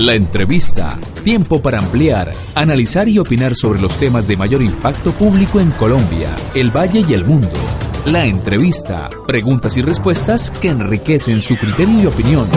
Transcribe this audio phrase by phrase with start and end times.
[0.00, 0.98] La entrevista.
[1.24, 6.34] Tiempo para ampliar, analizar y opinar sobre los temas de mayor impacto público en Colombia,
[6.54, 7.52] el Valle y el mundo.
[8.06, 9.10] La entrevista.
[9.26, 12.48] Preguntas y respuestas que enriquecen su criterio y opinión.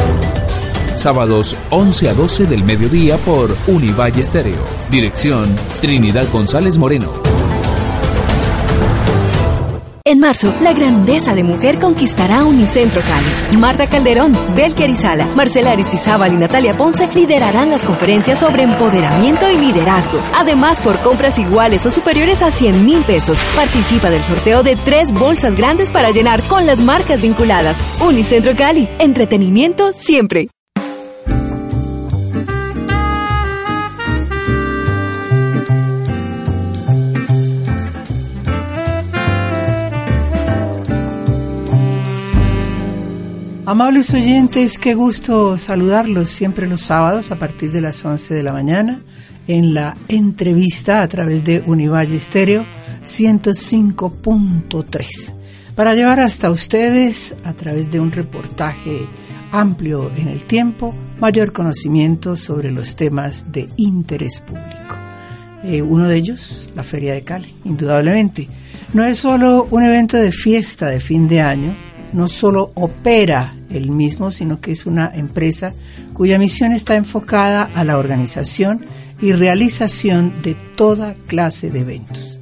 [0.96, 4.64] Sábados 11 a 12 del mediodía por Univalle Stereo.
[4.90, 7.23] Dirección Trinidad González Moreno.
[10.06, 13.58] En marzo, la grandeza de mujer conquistará Unicentro Cali.
[13.58, 19.56] Marta Calderón, Belker Izala, Marcela Aristizábal y Natalia Ponce liderarán las conferencias sobre empoderamiento y
[19.56, 20.22] liderazgo.
[20.36, 25.10] Además, por compras iguales o superiores a 100 mil pesos, participa del sorteo de tres
[25.14, 27.78] bolsas grandes para llenar con las marcas vinculadas.
[28.02, 30.50] Unicentro Cali, entretenimiento siempre.
[43.66, 48.52] Amables oyentes, qué gusto saludarlos siempre los sábados a partir de las 11 de la
[48.52, 49.02] mañana
[49.48, 52.66] en la entrevista a través de Univalle Estéreo
[53.06, 55.36] 105.3
[55.76, 59.08] para llevar hasta ustedes a través de un reportaje
[59.54, 64.98] amplio en el tiempo mayor conocimiento sobre los temas de interés público.
[65.64, 68.46] Eh, uno de ellos, la Feria de Cali, indudablemente.
[68.94, 71.74] No es solo un evento de fiesta de fin de año,
[72.14, 75.74] no solo opera el mismo, sino que es una empresa
[76.14, 78.86] cuya misión está enfocada a la organización
[79.22, 82.40] y realización de toda clase de eventos.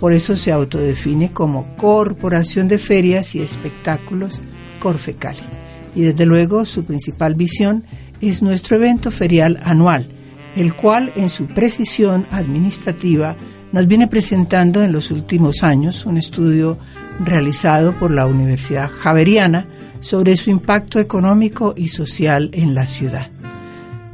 [0.00, 4.40] Por eso se autodefine como Corporación de Ferias y Espectáculos
[4.80, 5.40] Corfecali.
[5.94, 7.84] Y desde luego su principal visión
[8.20, 10.08] es nuestro evento ferial anual,
[10.54, 13.36] el cual en su precisión administrativa
[13.72, 16.78] nos viene presentando en los últimos años un estudio
[17.20, 19.66] realizado por la Universidad Javeriana
[20.00, 23.28] sobre su impacto económico y social en la ciudad.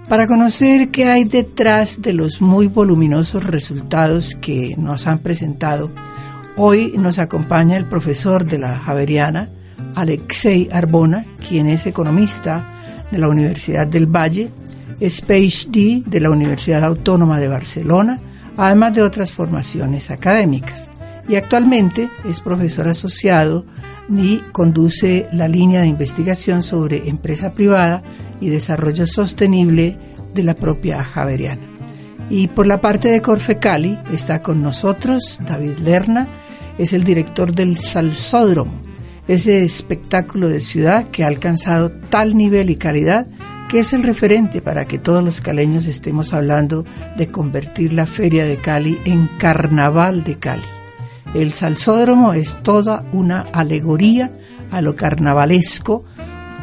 [0.09, 5.91] Para conocer qué hay detrás de los muy voluminosos resultados que nos han presentado,
[6.57, 9.49] hoy nos acompaña el profesor de la Javeriana,
[9.95, 12.73] Alexei Arbona, quien es economista
[13.11, 14.51] de la Universidad del Valle,
[15.01, 18.19] es PhD de la Universidad Autónoma de Barcelona,
[18.57, 20.92] además de otras formaciones académicas
[21.29, 23.65] y actualmente es profesor asociado
[24.15, 28.03] y conduce la línea de investigación sobre empresa privada
[28.41, 29.97] y desarrollo sostenible
[30.35, 31.63] de la propia Javeriana.
[32.31, 36.29] Y por la parte de Corfecali está con nosotros David Lerna,
[36.79, 38.73] es el director del Salsódromo,
[39.29, 43.27] ese espectáculo de ciudad que ha alcanzado tal nivel y calidad
[43.69, 46.85] que es el referente para que todos los caleños estemos hablando
[47.17, 50.82] de convertir la Feria de Cali en Carnaval de Cali.
[51.35, 54.31] El salsódromo es toda una alegoría
[54.71, 56.05] a lo carnavalesco,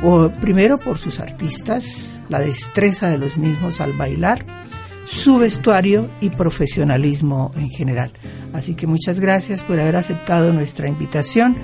[0.03, 4.45] o, primero por sus artistas, la destreza de los mismos al bailar,
[5.05, 8.11] su vestuario y profesionalismo en general.
[8.53, 11.55] Así que muchas gracias por haber aceptado nuestra invitación.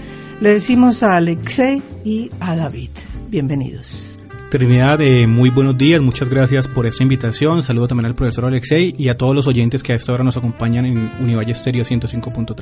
[0.42, 2.90] Le decimos a Alexei y a David.
[3.30, 4.15] Bienvenidos.
[4.50, 7.63] Trinidad, eh, muy buenos días, muchas gracias por esta invitación.
[7.63, 10.38] Saludo también al profesor Alexei y a todos los oyentes que a esta hora nos
[10.38, 12.56] acompañan en Univalle Stereo 105.3.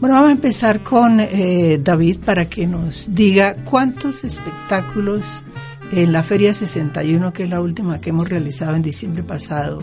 [0.00, 5.44] Bueno, vamos a empezar con eh, David para que nos diga cuántos espectáculos
[5.92, 9.82] en la Feria 61, que es la última que hemos realizado en diciembre pasado,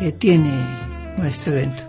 [0.00, 0.50] eh, tiene
[1.18, 1.82] nuestro evento.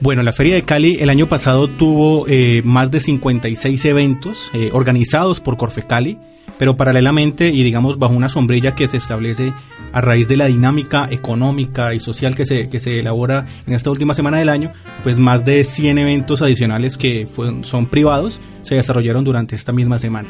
[0.00, 2.26] Bueno, la Feria de Cali el año pasado tuvo
[2.62, 6.18] más de 56 eventos organizados por Corfecali
[6.58, 9.52] pero paralelamente y digamos bajo una sombrilla que se establece
[9.92, 13.90] a raíz de la dinámica económica y social que se, que se elabora en esta
[13.90, 14.72] última semana del año,
[15.02, 17.28] pues más de 100 eventos adicionales que
[17.62, 20.28] son privados se desarrollaron durante esta misma semana.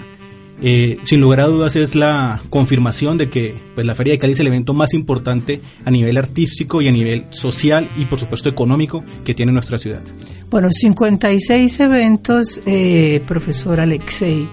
[0.62, 4.34] Eh, sin lugar a dudas es la confirmación de que pues, la Feria de Cali
[4.34, 8.48] es el evento más importante a nivel artístico y a nivel social y por supuesto
[8.48, 10.02] económico que tiene nuestra ciudad.
[10.50, 14.48] Bueno, 56 eventos, eh, profesor Alexei,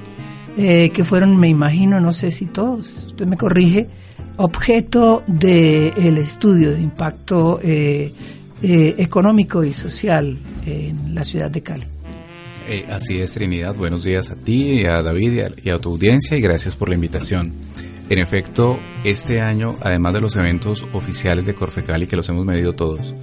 [0.63, 3.87] eh, que fueron, me imagino, no sé si todos, usted me corrige,
[4.37, 8.13] objeto del estudio de impacto eh,
[8.61, 10.37] eh, económico y social
[10.67, 11.85] en la ciudad de Cali.
[12.91, 13.73] así es, Trinidad.
[13.73, 17.51] Buenos días a ti, a David y a, tu audiencia y gracias por la invitación.
[18.09, 22.73] En efecto, este año, además de los eventos oficiales de Corfecali, que los hemos medido
[22.73, 23.15] todos,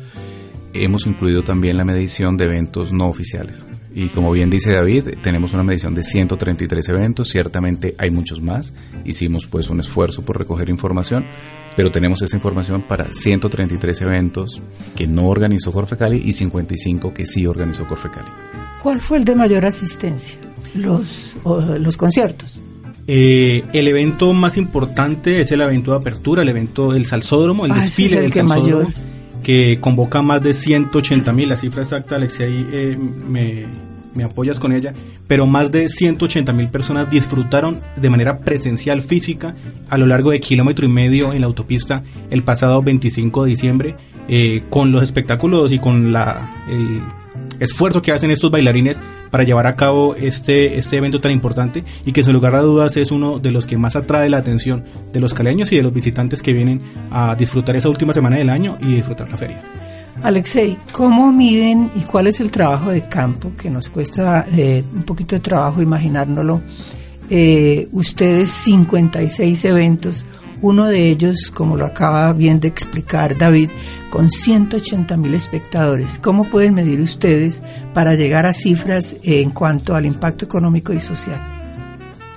[0.72, 3.64] hemos incluido también la medición de eventos no oficiales.
[3.94, 8.74] Y como bien dice David, tenemos una medición de 133 eventos, ciertamente hay muchos más,
[9.04, 11.24] hicimos pues un esfuerzo por recoger información,
[11.76, 14.60] pero tenemos esa información para 133 eventos
[14.96, 18.28] que no organizó Corfecali y 55 que sí organizó Corfecali.
[18.82, 20.38] ¿Cuál fue el de mayor asistencia?
[20.74, 22.60] Los, los conciertos.
[23.06, 27.72] Eh, el evento más importante es el evento de apertura, el evento del Salsódromo, el
[27.72, 28.88] ah, desfile del Salsódromo
[29.42, 33.66] que convoca más de 180 mil, la cifra exacta, Alexia, ahí eh, me,
[34.14, 34.92] me, apoyas con ella,
[35.26, 39.54] pero más de 180 mil personas disfrutaron de manera presencial física
[39.88, 43.94] a lo largo de kilómetro y medio en la autopista el pasado 25 de diciembre,
[44.28, 47.00] eh, con los espectáculos y con la, el
[47.60, 49.00] esfuerzo que hacen estos bailarines
[49.30, 52.96] para llevar a cabo este, este evento tan importante y que sin lugar a dudas
[52.96, 55.92] es uno de los que más atrae la atención de los caleños y de los
[55.92, 59.62] visitantes que vienen a disfrutar esa última semana del año y disfrutar la feria.
[60.22, 65.04] Alexei, ¿cómo miden y cuál es el trabajo de campo que nos cuesta eh, un
[65.04, 66.60] poquito de trabajo imaginárnoslo?
[67.30, 70.24] Eh, ustedes 56 eventos,
[70.60, 73.70] uno de ellos, como lo acaba bien de explicar David,
[74.10, 76.18] con 180 mil espectadores.
[76.18, 77.62] ¿Cómo pueden medir ustedes
[77.94, 81.54] para llegar a cifras en cuanto al impacto económico y social?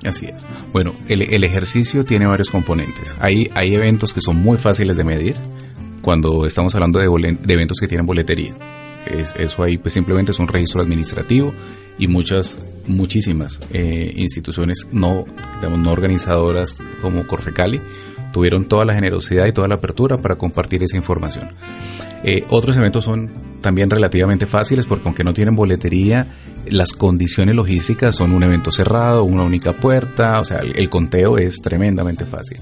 [0.06, 0.46] Así es.
[0.74, 3.16] Bueno, el, ejercicio tiene varios componentes.
[3.20, 5.36] Hay, hay eventos que son muy fáciles de medir
[6.02, 7.06] cuando estamos hablando de,
[7.54, 8.56] eventos que tienen boletería.
[9.06, 11.54] Es, eso ahí pues simplemente es un registro administrativo
[11.98, 12.58] y muchas,
[12.88, 15.26] muchísimas eh, instituciones no,
[15.56, 17.82] digamos, no organizadoras como Corfecali
[18.32, 21.50] tuvieron toda la generosidad y toda la apertura para compartir esa información.
[22.24, 23.32] Eh, otros eventos son
[23.62, 26.28] también relativamente fáciles porque aunque no tienen boletería,
[26.70, 31.58] las condiciones logísticas son un evento cerrado, una única puerta, o sea, el, conteo es
[31.62, 32.60] tremendamente fácil.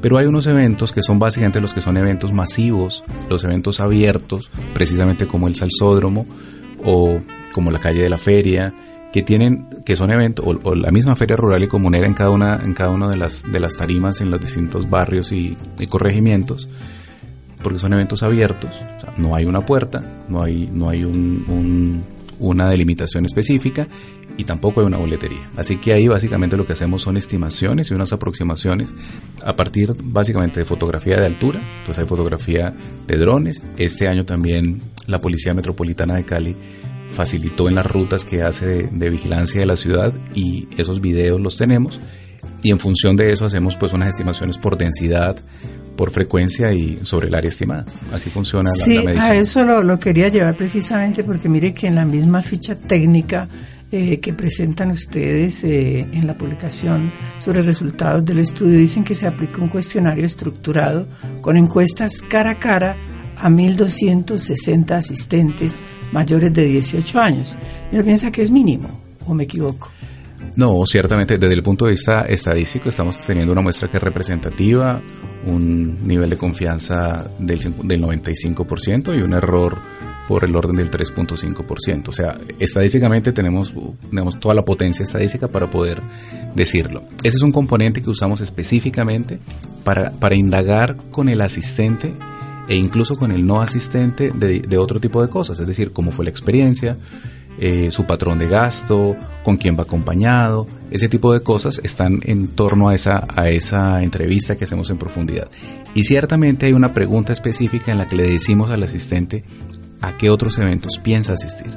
[0.00, 4.50] Pero hay unos eventos que son básicamente los que son eventos masivos, los eventos abiertos,
[4.72, 6.26] precisamente como el Salsódromo
[6.84, 7.20] o
[7.52, 8.72] como la calle de la feria,
[9.12, 12.60] que tienen que son eventos o, la misma feria rural y comunera en cada una
[12.62, 15.56] en cada una de las de las tarimas en los distintos barrios y,
[15.88, 16.68] corregimientos
[17.62, 18.70] porque son eventos abiertos
[19.18, 22.02] no hay una puerta no hay no hay un,
[22.38, 23.86] una delimitación específica
[24.36, 25.50] y tampoco hay una boletería.
[25.56, 28.94] Así que ahí básicamente lo que hacemos son estimaciones y unas aproximaciones
[29.44, 31.60] a partir básicamente de fotografía de altura.
[31.80, 32.74] Entonces hay fotografía
[33.06, 33.62] de drones.
[33.76, 36.56] Este año también la policía metropolitana de Cali
[37.12, 41.56] facilitó en las rutas que hace de, vigilancia de la ciudad y esos videos los
[41.56, 42.00] tenemos
[42.62, 45.36] y en función de eso hacemos pues unas estimaciones por densidad,
[45.96, 47.84] por frecuencia y sobre el área estimada.
[48.12, 49.18] Así funciona la, sí, medición.
[49.18, 53.48] a eso lo, quería llevar precisamente porque mire que en la misma ficha técnica
[53.90, 59.26] eh, que presentan ustedes eh, en la publicación sobre resultados del estudio dicen que se
[59.26, 61.06] aplica un cuestionario estructurado
[61.42, 62.96] con encuestas cara a cara
[63.36, 65.76] a 1.260 asistentes
[66.12, 67.56] mayores de 18 años.
[67.90, 68.88] ¿No piensa que es mínimo
[69.26, 69.90] o me equivoco?
[70.56, 75.00] No, ciertamente desde el punto de vista estadístico estamos teniendo una muestra que es representativa,
[75.46, 79.78] un nivel de confianza del, del 95% y un error
[80.28, 82.08] por el orden del 3.5%.
[82.08, 83.72] O sea, estadísticamente tenemos,
[84.08, 86.00] tenemos toda la potencia estadística para poder
[86.54, 87.02] decirlo.
[87.22, 89.38] Ese es un componente que usamos específicamente
[89.84, 92.12] para, para indagar con el asistente
[92.68, 96.24] e incluso con el no asistente de, otro tipo de cosas, es decir, cómo fue
[96.24, 96.96] la experiencia,
[97.58, 102.48] eh, su patrón de gasto, con quién va acompañado, ese tipo de cosas están en
[102.48, 105.48] torno a esa, a esa entrevista que hacemos en profundidad.
[105.94, 109.44] Y ciertamente hay una pregunta específica en la que le decimos al asistente
[110.00, 111.70] a qué otros eventos piensa asistir,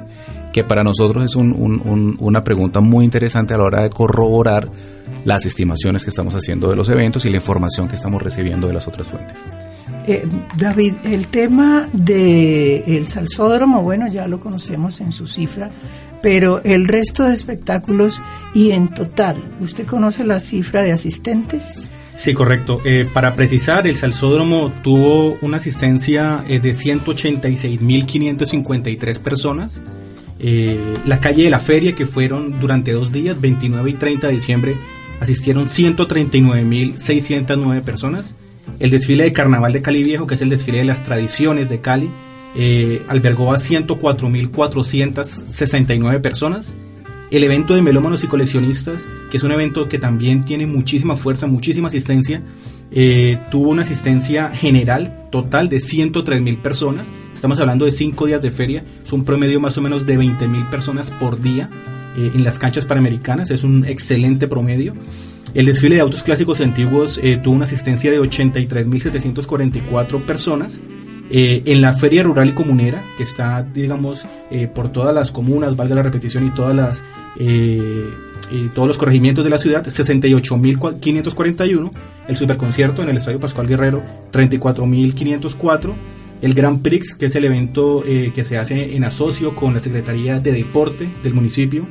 [0.52, 4.68] que para nosotros es una pregunta muy interesante a la hora de corroborar
[5.24, 8.74] las estimaciones que estamos haciendo de los eventos y la información que estamos recibiendo de
[8.74, 9.44] las otras fuentes.
[10.06, 10.24] Eh,
[10.56, 15.68] David, el tema del el salsódromo, bueno, ya lo conocemos en su cifra,
[16.22, 18.22] pero el resto de espectáculos
[18.54, 21.88] y en total, ¿usted conoce la cifra de asistentes?
[22.16, 22.80] Sí, correcto.
[22.84, 29.82] Eh, para precisar, el Salsódromo tuvo una asistencia eh, de 186.553 personas.
[31.04, 34.76] la calle de la feria, que fueron durante dos días, 29 y 30 de diciembre,
[35.20, 38.36] asistieron 139.609 personas
[38.78, 41.80] el desfile de Carnaval de Cali Viejo, que es el desfile de las tradiciones de
[41.80, 42.10] Cali,
[42.54, 46.74] eh, albergó a 104.469 personas.
[47.30, 51.48] El evento de melómanos y coleccionistas, que es un evento que también tiene muchísima fuerza,
[51.48, 52.42] muchísima asistencia,
[52.92, 57.08] eh, tuvo una asistencia general total de 103.000 personas.
[57.34, 60.70] Estamos hablando de cinco días de feria, es un promedio más o menos de 20.000
[60.70, 61.68] personas por día
[62.16, 64.94] eh, en las canchas panamericanas, es un excelente promedio.
[65.54, 70.82] El desfile de autos clásicos antiguos eh, tuvo una asistencia de 83.744 personas.
[71.28, 75.74] Eh, en la feria rural y comunera, que está, digamos, eh, por todas las comunas,
[75.74, 77.02] valga la repetición, y todas las
[77.38, 81.90] y todos los corregimientos de la ciudad, 68.541.
[82.28, 85.92] El superconcierto en el Estadio Pascual Guerrero, 34.504.
[86.42, 90.38] El Grand Prix, que es el evento que se hace en asocio con la Secretaría
[90.38, 91.88] de Deporte del municipio,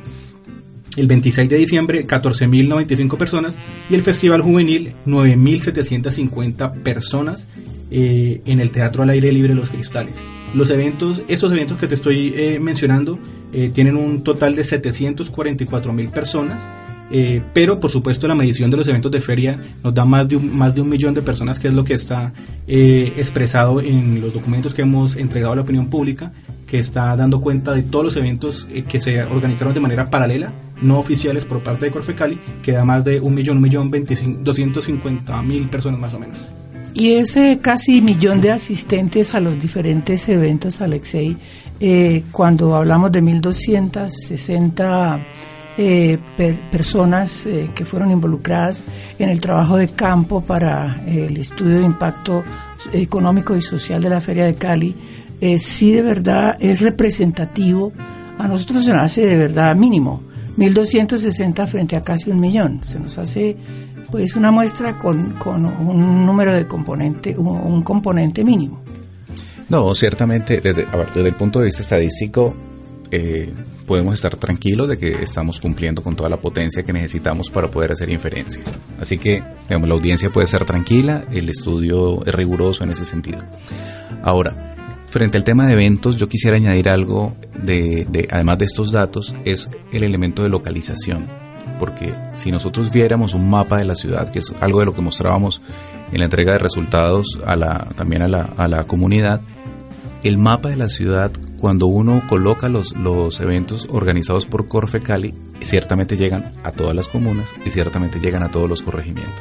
[0.96, 7.46] el 26 de diciembre 14.095 personas y el Festival Juvenil 9.750 personas
[7.90, 10.24] eh, en el Teatro al Aire Libre Los Cristales.
[10.54, 13.18] Los eventos, estos eventos que te estoy eh, mencionando
[13.52, 16.66] eh, tienen un total de 744.000 personas
[17.10, 20.36] eh, pero por supuesto la medición de los eventos de feria nos da más de
[20.36, 22.32] un, más de un millón de personas, que es lo que está
[22.66, 26.32] eh, expresado en los documentos que hemos entregado a la opinión pública,
[26.66, 30.50] que está dando cuenta de todos los eventos eh, que se organizaron de manera paralela,
[30.82, 33.90] no oficiales por parte de Corfecali, que da más de un millón, un millón
[34.40, 36.38] doscientos cincuenta mil personas más o menos.
[36.92, 41.36] Y ese casi millón de asistentes a los diferentes eventos, Alexei,
[42.32, 45.20] cuando hablamos de 1.260
[45.78, 46.18] eh,
[46.70, 48.82] personas eh, que fueron involucradas
[49.18, 52.42] en el trabajo de campo para eh, el estudio de impacto
[52.94, 54.94] económico y social de la Feria de Cali,
[55.58, 57.92] sí de verdad es representativo.
[58.38, 60.22] A nosotros se nos hace de verdad mínimo,
[60.56, 62.82] 1.260 frente a casi un millón.
[62.82, 63.56] Se nos hace
[64.10, 68.80] pues una muestra con, con un número de componente, un, componente mínimo.
[69.68, 72.54] No, ciertamente, desde, desde el punto de vista estadístico,
[73.10, 73.52] eh,
[73.86, 77.92] podemos estar tranquilos de que estamos cumpliendo con toda la potencia que necesitamos para poder
[77.92, 78.62] hacer inferencia.
[79.00, 83.38] Así que, digamos, la audiencia puede estar tranquila, el estudio es riguroso en ese sentido.
[84.22, 84.74] Ahora,
[85.08, 89.70] frente al tema de eventos, yo quisiera añadir algo de, además de estos datos, es
[89.92, 91.24] el elemento de localización.
[91.78, 95.02] Porque si nosotros viéramos un mapa de la ciudad, que es algo de lo que
[95.02, 95.60] mostrábamos
[96.10, 97.38] en la entrega de resultados
[97.96, 99.40] también a la comunidad,
[100.22, 105.34] el mapa de la ciudad cuando uno coloca los, los eventos organizados por Corfe Cali,
[105.60, 109.34] ciertamente llegan a todas las comunas y ciertamente llegan a todos los corregimientos.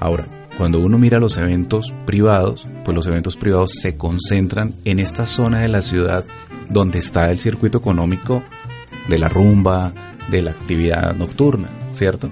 [0.00, 0.26] Ahora,
[0.56, 5.60] cuando uno mira los eventos privados, pues los eventos privados se concentran en esta zona
[5.60, 6.24] de la ciudad
[6.68, 8.42] donde está el circuito económico
[9.08, 9.92] de la rumba,
[10.30, 12.28] de la actividad nocturna, ¿cierto?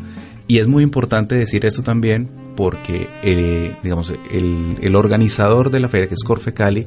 [0.47, 5.89] Y es muy importante decir eso también porque eh, digamos, el, el, organizador de la
[5.89, 6.87] feria, que es Corfe Cali,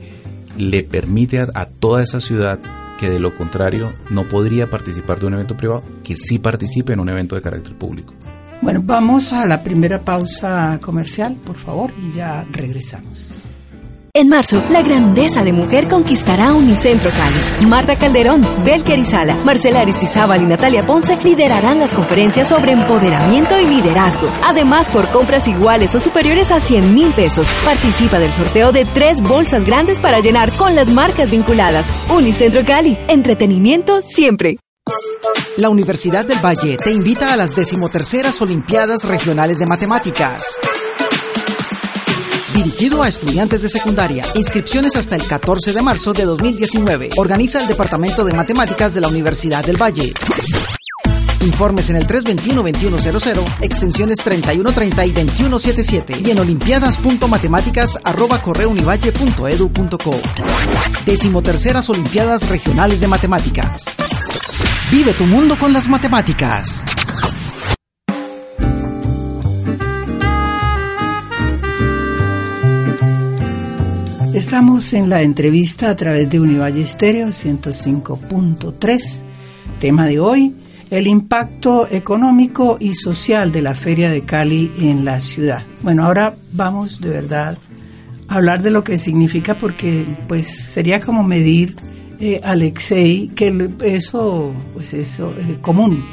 [0.57, 2.59] le permite a, toda esa ciudad
[2.99, 6.99] que de lo contrario no podría participar de un evento privado, que sí participe en
[6.99, 8.13] un evento de carácter público.
[8.61, 13.42] Bueno, vamos a la primera pausa comercial, por favor, y ya regresamos.
[14.15, 17.65] En marzo, la grandeza de mujer conquistará Unicentro Cali.
[17.65, 23.65] Marta Calderón, Belker Isala, Marcela Aristizábal y Natalia Ponce liderarán las conferencias sobre empoderamiento y
[23.65, 24.31] liderazgo.
[24.45, 29.19] Además, por compras iguales o superiores a 100 mil pesos, participa del sorteo de tres
[29.19, 31.87] bolsas grandes para llenar con las marcas vinculadas.
[32.11, 34.57] Unicentro Cali, entretenimiento siempre.
[35.57, 40.59] La Universidad del Valle te invita a las decimoterceras Olimpiadas Regionales de Matemáticas.
[42.53, 44.23] Dirigido a estudiantes de secundaria.
[44.35, 47.09] Inscripciones hasta el 14 de marzo de 2019.
[47.17, 50.13] Organiza el Departamento de Matemáticas de la Universidad del Valle.
[51.41, 60.15] Informes en el 321-2100, extensiones 3130 y 2177 y en olimpiadas.matemáticas arroba correunivalle.edu.co.
[61.05, 63.85] Decimoterceras Olimpiadas Regionales de Matemáticas.
[64.91, 66.85] Vive tu mundo con las matemáticas.
[74.33, 79.23] Estamos en la entrevista a través de Univalle Estéreo 105.3.
[79.79, 80.55] Tema de hoy,
[80.89, 85.61] el impacto económico y social de la Feria de Cali en la ciudad.
[85.83, 87.59] Bueno, ahora vamos de verdad
[88.27, 91.75] a hablar de lo que significa porque pues sería como medir
[92.19, 96.03] eh, Alexei que eso pues eso es eh, común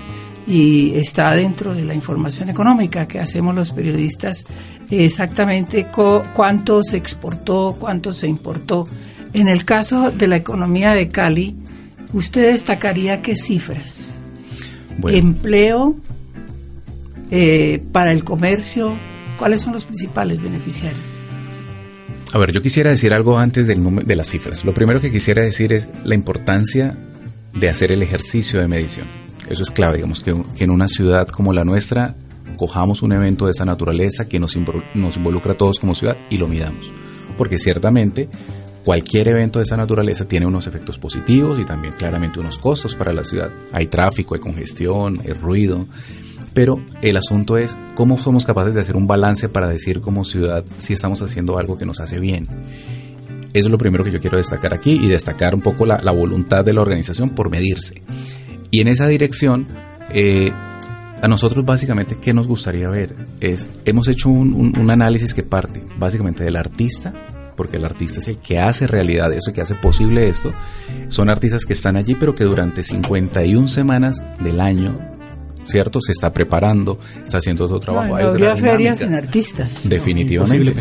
[0.47, 4.45] y está dentro de la información económica que hacemos los periodistas
[4.91, 5.87] exactamente
[6.35, 8.87] cuánto se exportó, cuánto se importó.
[9.33, 11.57] En el caso de la economía de Cali,
[12.13, 14.19] ¿usted destacaría qué cifras?
[15.05, 15.97] Empleo
[17.31, 18.95] eh, para el comercio,
[19.39, 21.01] ¿cuáles son los principales beneficiarios?
[22.33, 24.65] A ver, yo quisiera decir algo antes del de las cifras.
[24.65, 26.97] Lo primero que quisiera decir es la importancia
[27.55, 29.07] de hacer el ejercicio de medición.
[29.49, 32.15] Eso es clave, digamos, que, en una ciudad como la nuestra
[32.57, 34.57] cojamos un evento de esa naturaleza que nos,
[34.95, 36.91] nos involucra a todos como ciudad y lo midamos.
[37.37, 38.29] Porque ciertamente
[38.85, 43.13] cualquier evento de esa naturaleza tiene unos efectos positivos y también claramente unos costos para
[43.13, 43.51] la ciudad.
[43.73, 45.87] Hay tráfico, hay congestión, hay ruido.
[46.55, 50.65] Pero el asunto es cómo somos capaces de hacer un balance para decir como ciudad
[50.79, 52.45] si estamos haciendo algo que nos hace bien.
[53.53, 56.65] Eso es lo primero que yo quiero destacar aquí y destacar un poco la, voluntad
[56.65, 58.03] de la organización por medirse.
[58.71, 59.67] Y en esa dirección,
[60.13, 60.53] eh,
[61.23, 63.15] a nosotros básicamente, ¿qué nos gustaría ver?
[63.41, 67.13] Es, hemos hecho un, un análisis que parte básicamente del artista,
[67.57, 70.53] porque el artista es el que hace realidad eso, que hace posible esto.
[71.09, 74.99] Son artistas que están allí, pero que durante 51 semanas del año
[75.67, 76.01] ¿cierto?
[76.01, 78.19] Se está preparando, está haciendo su trabajo.
[78.19, 79.89] No, habría ferias sin artistas.
[79.89, 80.75] Definitivamente.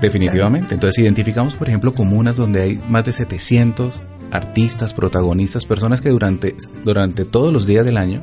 [0.00, 0.74] Definitivamente.
[0.74, 4.00] Entonces identificamos, por ejemplo, comunas donde hay más de 700
[4.30, 8.22] artistas, protagonistas, personas que durante, durante todos los días del año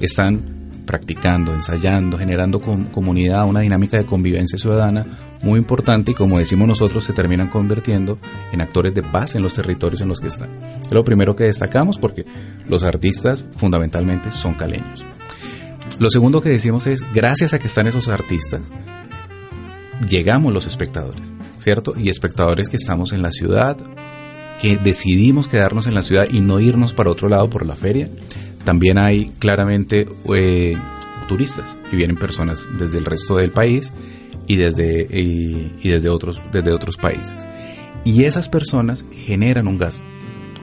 [0.00, 0.55] están
[0.86, 5.04] practicando, ensayando, generando comunidad, una dinámica de convivencia ciudadana
[5.42, 8.18] muy importante y como decimos nosotros se terminan convirtiendo
[8.52, 10.48] en actores de paz en los territorios en los que están.
[10.82, 12.24] Es lo primero que destacamos porque
[12.68, 15.04] los artistas fundamentalmente son caleños.
[15.98, 18.70] Lo segundo que decimos es, gracias a que están esos artistas,
[20.08, 21.94] llegamos los espectadores, ¿cierto?
[21.96, 23.76] Y espectadores que estamos en la ciudad,
[24.60, 28.08] que decidimos quedarnos en la ciudad y no irnos para otro lado por la feria.
[28.66, 30.76] También hay claramente eh,
[31.28, 33.92] turistas y vienen personas desde el resto del país
[34.48, 37.46] y desde, y, desde, otros, desde otros países.
[38.04, 40.04] Y esas personas generan un gasto,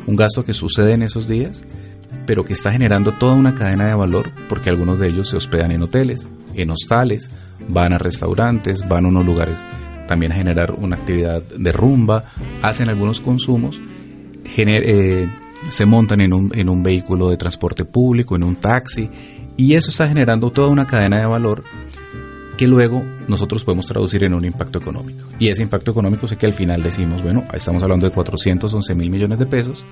[0.05, 1.63] un gasto que sucede en esos días,
[2.25, 5.71] pero que está generando toda una cadena de valor porque algunos de ellos se hospedan
[5.71, 7.29] en hoteles, en hostales,
[7.69, 9.63] van a restaurantes, van a unos lugares
[10.09, 12.25] también a generar una actividad de rumba,
[12.61, 13.79] hacen algunos consumos,
[14.57, 15.29] eh,
[15.69, 19.09] se montan en un, en un vehículo de transporte público, en un taxi,
[19.57, 21.63] y eso está generando toda una cadena de valor
[22.57, 25.25] que luego nosotros podemos traducir en un impacto económico.
[25.39, 29.09] Y ese impacto económico es que al final decimos, bueno, estamos hablando de 411 mil
[29.09, 29.83] millones de pesos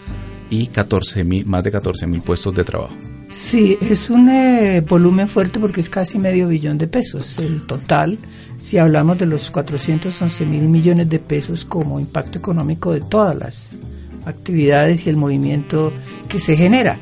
[0.50, 2.96] y 14 mil, más de 14 mil puestos de trabajo.
[3.30, 8.18] Sí, es un eh, volumen fuerte porque es casi medio billón de pesos el total,
[8.58, 13.80] si hablamos de los 411 mil millones de pesos como impacto económico de todas las
[14.26, 15.92] actividades y el movimiento
[16.28, 16.98] que se genera.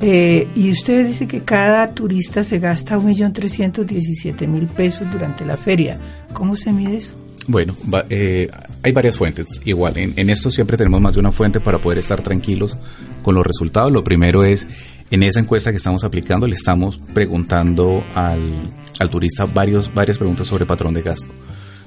[0.00, 5.98] Eh, y usted dice que cada turista se gasta 1.317.000 pesos durante la feria.
[6.32, 7.14] ¿Cómo se mide eso?
[7.48, 7.74] Bueno,
[8.10, 8.50] eh,
[8.82, 9.60] hay varias fuentes.
[9.64, 12.76] Igual, en, esto siempre tenemos más de una fuente para poder estar tranquilos
[13.22, 13.90] con los resultados.
[13.90, 14.68] Lo primero es,
[15.10, 20.46] en esa encuesta que estamos aplicando, le estamos preguntando al, al turista varios, varias preguntas
[20.46, 21.28] sobre patrón de gasto.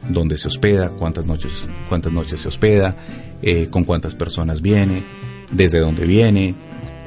[0.09, 0.89] ¿Dónde se hospeda?
[0.89, 2.95] ¿Cuántas noches, cuántas noches se hospeda?
[3.41, 5.03] Eh, ¿Con cuántas personas viene?
[5.51, 6.55] ¿Desde dónde viene?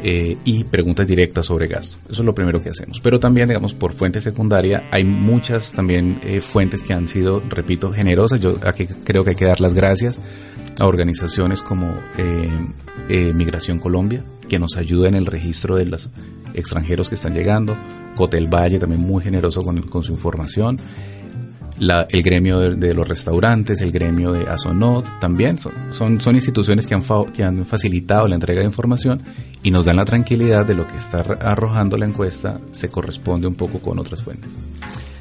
[0.03, 1.97] Eh, y preguntas directas sobre gasto.
[2.11, 3.01] Eso es lo primero que hacemos.
[3.01, 7.91] Pero también, digamos, por fuente secundaria, hay muchas también eh, fuentes que han sido, repito,
[7.91, 8.39] generosas.
[8.41, 10.21] Yo aquí creo que hay que dar las gracias
[10.79, 11.95] a organizaciones como
[13.09, 16.11] Migración Colombia, que nos ayuda en el registro de los
[16.53, 17.75] extranjeros que están llegando.
[18.15, 20.79] Cotel Valle, también muy generoso con, con su información
[21.79, 27.03] el gremio de, los restaurantes, el gremio de Azonot, también son, son, instituciones que han,
[27.33, 29.23] que han facilitado la entrega de información
[29.63, 33.55] y nos dan la tranquilidad de lo que está arrojando la encuesta se corresponde un
[33.55, 34.51] poco con otras fuentes.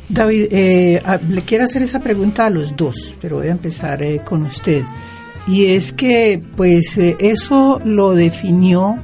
[0.10, 4.22] David, eh, le quiero hacer esa pregunta a los dos, pero voy a empezar eh,
[4.24, 4.84] con usted.
[5.48, 8.96] Y es que, pues, eh, eso lo definió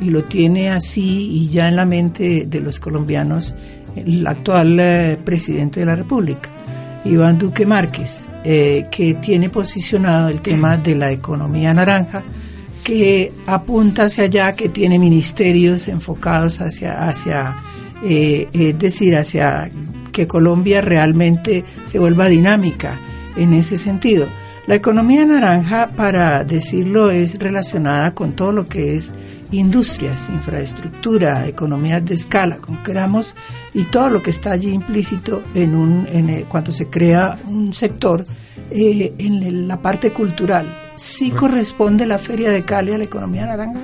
[0.00, 3.54] y lo tiene así y ya en la mente de los colombianos
[3.94, 6.50] el actual presidente de la República.
[7.08, 12.22] Iván Duque Márquez, eh, que tiene posicionado el tema de la economía naranja,
[12.84, 17.56] que apunta hacia allá, que tiene ministerios enfocados hacia, hacia
[18.04, 19.70] eh, es decir, hacia
[20.12, 23.00] que Colombia realmente se vuelva dinámica
[23.36, 24.26] en ese sentido.
[24.66, 29.14] La economía naranja, para decirlo, es relacionada con todo lo que es
[29.52, 33.34] industrias, infraestructura, economías de escala, como queramos,
[33.74, 38.24] y todo lo que está allí implícito en un, en cuando se crea un sector
[38.70, 40.66] eh, en la parte cultural.
[40.96, 43.80] ¿Sí corresponde la Feria de Cali a la economía naranja?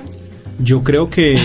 [0.59, 1.35] Yo creo que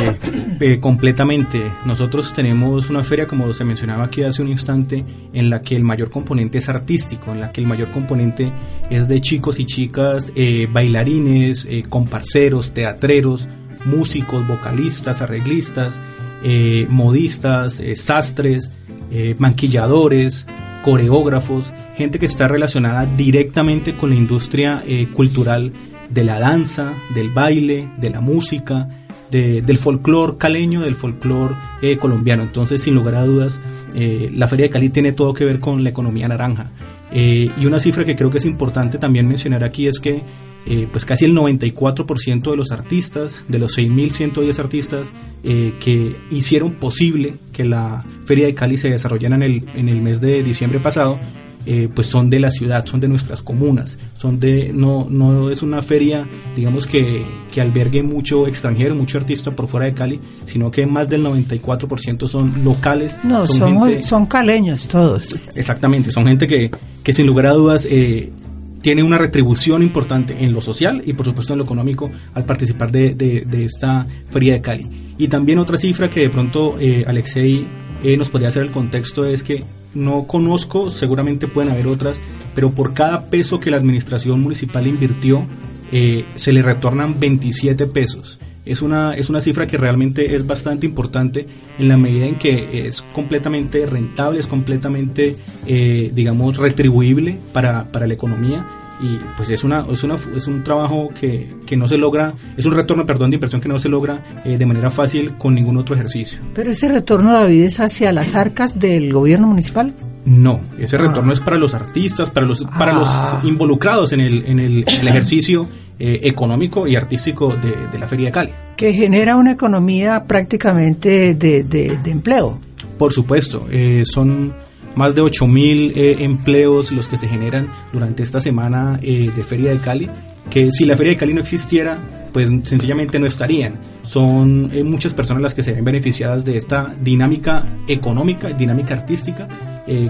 [0.61, 1.63] eh, completamente.
[1.87, 5.85] Nosotros tenemos una feria, como se mencionaba aquí hace un instante, en la que el
[5.85, 8.51] mayor componente es artístico, en la que el mayor componente
[8.91, 13.49] es de chicos y chicas, eh, bailarines, comparceros, teatreros,
[13.85, 16.01] músicos, vocalistas, arreglistas,
[16.43, 18.71] eh, modistas, eh, sastres,
[19.11, 20.47] eh, manquilladores,
[20.85, 25.73] coreógrafos, gente que está relacionada directamente con la industria cultural
[26.09, 28.89] de la danza, del baile, de la música,
[29.31, 31.57] del folclore caleño, del folclore
[31.99, 32.45] colombiano.
[32.45, 33.61] Entonces, sin lugar a dudas,
[33.93, 36.71] la Feria de Cali tiene todo que ver con la economía naranja.
[37.13, 40.23] Y una cifra que creo que es importante también mencionar aquí es que
[40.71, 46.73] eh, pues casi el 94% de los artistas, de los 6.110 artistas eh, que hicieron
[46.73, 50.79] posible que la Feria de Cali se desarrollara en el, en el mes de diciembre
[50.79, 51.19] pasado,
[51.65, 55.63] eh, pues son de la ciudad, son de nuestras comunas, son de, no, no es
[55.63, 60.71] una feria, digamos que, que albergue mucho extranjero, mucho artista por fuera de Cali, sino
[60.71, 63.19] que más del 94% son locales.
[63.25, 65.35] No, son, son caleños todos.
[65.55, 66.71] Exactamente, son gente que,
[67.03, 68.31] que sin lugar a dudas eh,
[68.81, 72.93] tiene una retribución importante en lo social y por supuesto en lo económico al participar
[72.93, 74.87] de, de, esta feria de Cali.
[75.19, 77.67] Y también otra cifra que de pronto eh, Alexei
[78.03, 79.65] eh, nos podría hacer el contexto es que
[79.95, 82.21] no conozco, seguramente pueden haber otras,
[82.55, 85.45] pero por cada peso que la administración municipal invirtió,
[85.91, 88.39] eh, se le retornan 27 pesos.
[88.69, 91.47] Es una, es una cifra que realmente es bastante importante
[91.79, 98.07] en la medida en que es completamente rentable, es completamente, eh, digamos, retribuible para, para
[98.07, 98.67] la economía
[99.01, 102.67] y pues es una es una es un trabajo que, que, no se logra es
[102.67, 105.77] un retorno perdón de inversión que no se logra eh, de manera fácil con ningún
[105.77, 110.97] otro ejercicio pero ese retorno David es hacia las arcas del gobierno municipal no ese
[110.97, 111.01] ah.
[111.01, 113.41] retorno es para los artistas para los para los ah.
[113.45, 118.33] involucrados en el en el, ejercicio eh, económico y artístico de, de, la feria de
[118.33, 122.59] Cali que genera una economía prácticamente de, de, de empleo
[122.99, 124.55] por supuesto eh, son
[124.95, 129.79] más de 8.000 eh, empleos los que se generan durante esta semana de Feria de
[129.79, 130.11] Cali,
[130.51, 131.97] que si la Feria de Cali no existiera,
[132.33, 133.79] pues sencillamente no estarían.
[134.03, 139.47] Son muchas personas las que se ven beneficiadas de esta dinámica económica, dinámica artística,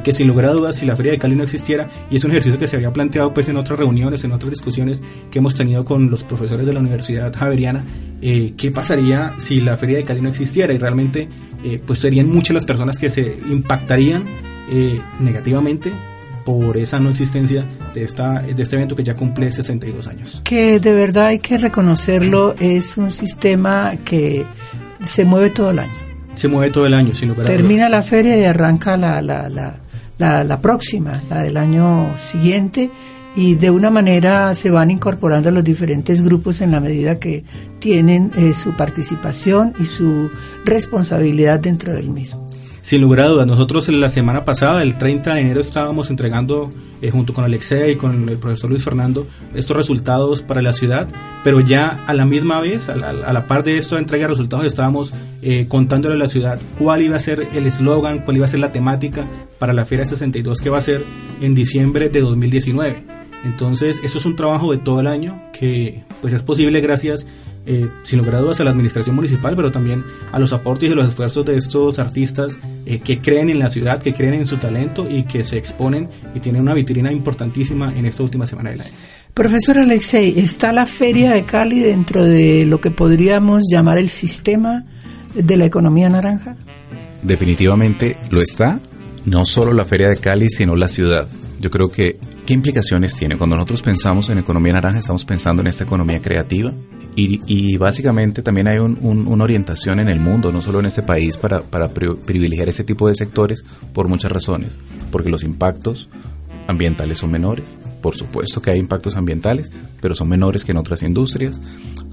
[0.03, 2.33] que sin lugar a dudas, si la Feria de Cali no existiera, y es un
[2.33, 5.85] ejercicio que se había planteado pues en otras reuniones, en otras discusiones que hemos tenido
[5.85, 7.85] con los profesores de la Universidad Javeriana,
[8.21, 11.29] qué pasaría si la Feria de Cali no existiera y realmente
[11.87, 14.25] pues serían muchas las personas que se impactarían
[14.71, 15.91] eh, negativamente
[16.45, 17.65] por esa no existencia
[17.95, 20.41] de, esta, de este evento que ya cumple 62 años.
[20.45, 24.45] Que de verdad hay que reconocerlo, es un sistema que
[25.05, 26.08] se mueve todo el año.
[27.43, 32.91] Año, Termina la feria y arranca la, la, la, la, próxima, la del año siguiente,
[33.37, 37.45] y de una manera se van incorporando los diferentes grupos en la medida que
[37.79, 40.31] tienen eh, su participación y su
[40.65, 42.48] responsabilidad dentro del mismo.
[42.81, 46.71] Sin lugar a dudas, nosotros la semana pasada, el 30 de enero, estábamos entregando,
[47.03, 51.09] eh, junto con Alexei y con el profesor Luis Fernando, estos resultados para la ciudad,
[51.45, 54.65] pero ya a la misma vez, a la, par de esto de entrega de resultados,
[54.65, 55.13] estábamos
[55.43, 58.61] eh, contándole a la ciudad cuál iba a ser el eslogan, cuál iba a ser
[58.61, 59.27] la temática
[59.59, 61.05] para la Feria 62 que va a ser
[61.41, 63.19] en diciembre de 2019.
[63.45, 67.27] Entonces, eso es un trabajo de todo el año que pues es posible gracias
[67.67, 70.95] eh, sin lugar a dudas a la administración municipal, pero también a los aportes y
[70.95, 74.57] los esfuerzos de estos artistas eh, que creen en la ciudad, que creen en su
[74.57, 78.81] talento y que se exponen y tienen una vitrina importantísima en esta última semana del
[78.83, 78.93] año.
[79.35, 84.85] Profesor Alexei, ¿está la Feria de Cali dentro de lo que podríamos llamar el sistema
[85.35, 86.57] de la economía naranja?
[87.23, 88.81] Definitivamente lo está,
[89.27, 91.29] no solo la Feria de Cali, sino la ciudad.
[91.61, 93.37] Yo creo que, ¿qué implicaciones tiene?
[93.37, 96.73] Cuando nosotros pensamos en economía naranja, estamos pensando en esta economía creativa,
[97.21, 101.63] y, básicamente también hay una orientación en el mundo, no solo en este país, para,
[101.89, 104.79] privilegiar ese tipo de sectores por muchas razones.
[105.11, 106.09] Porque los impactos
[106.69, 111.03] ambientales son menores, por supuesto que hay impactos ambientales, pero son menores que en otras
[111.03, 111.61] industrias,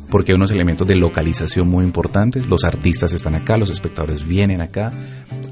[0.09, 4.61] porque hay unos elementos de localización muy importantes, los artistas están acá, los espectadores vienen
[4.61, 4.93] acá,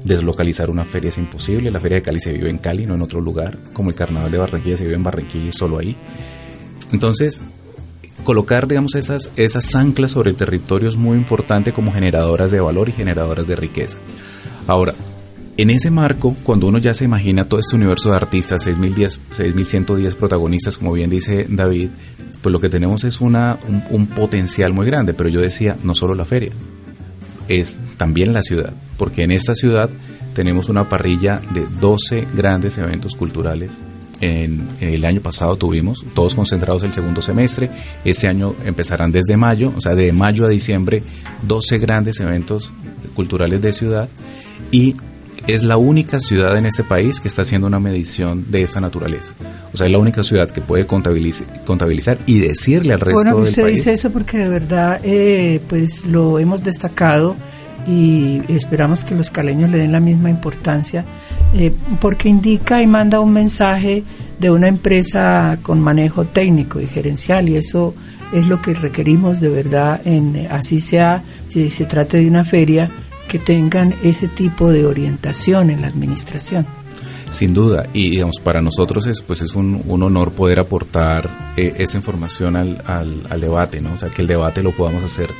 [0.04, 3.02] deslocalizar una feria es imposible, la feria de Cali se vive en Cali, no en
[3.02, 5.96] otro lugar, como el carnaval de Barranquilla se vive en Barranquilla solo ahí.
[6.92, 7.42] Entonces,
[8.24, 12.88] colocar, digamos, esas, esas anclas sobre el territorio es muy importante como generadoras de valor
[12.88, 13.98] y generadoras de riqueza.
[14.66, 14.94] Ahora,
[15.56, 20.76] en ese marco, cuando uno ya se imagina todo este universo de artistas, 6.110 protagonistas,
[20.76, 21.90] como bien dice David,
[22.42, 23.58] pues lo que tenemos es una,
[23.90, 25.14] un, potencial muy grande.
[25.14, 26.50] Pero yo decía, no solo la feria,
[27.46, 29.90] es también la ciudad, porque en esta ciudad
[30.34, 33.78] tenemos una parrilla de 12 grandes eventos culturales
[34.24, 37.70] en, el año pasado tuvimos, todos concentrados el segundo semestre.
[38.04, 41.02] Este año empezarán desde mayo, o sea, de mayo a diciembre,
[41.42, 42.72] 12 grandes eventos
[43.14, 44.08] culturales de ciudad.
[44.70, 44.96] Y
[45.46, 49.34] es la única ciudad en este país que está haciendo una medición de esta naturaleza.
[49.72, 53.48] O sea, es la única ciudad que puede contabilizar, y decirle al resto bueno, del
[53.48, 57.36] usted dice eso porque de verdad, eh, pues lo hemos destacado
[57.86, 61.04] y esperamos que los caleños le den la misma importancia
[61.54, 64.04] eh, porque indica y manda un mensaje
[64.38, 67.94] de una empresa con manejo técnico y gerencial y eso
[68.32, 72.90] es lo que requerimos de verdad en así sea si se trate de una feria
[73.28, 76.66] que tengan ese tipo de orientación en la administración.
[77.30, 81.74] Sin duda, y digamos, para nosotros es, pues es un, un honor poder aportar eh,
[81.78, 83.94] esa información al, al, al, debate, ¿no?
[83.94, 85.30] O sea, que el debate lo podamos hacer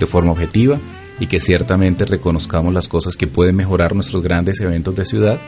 [0.00, 0.78] de forma objetiva
[1.20, 5.38] y que ciertamente reconozcamos las cosas que pueden mejorar nuestros grandes eventos de ciudad,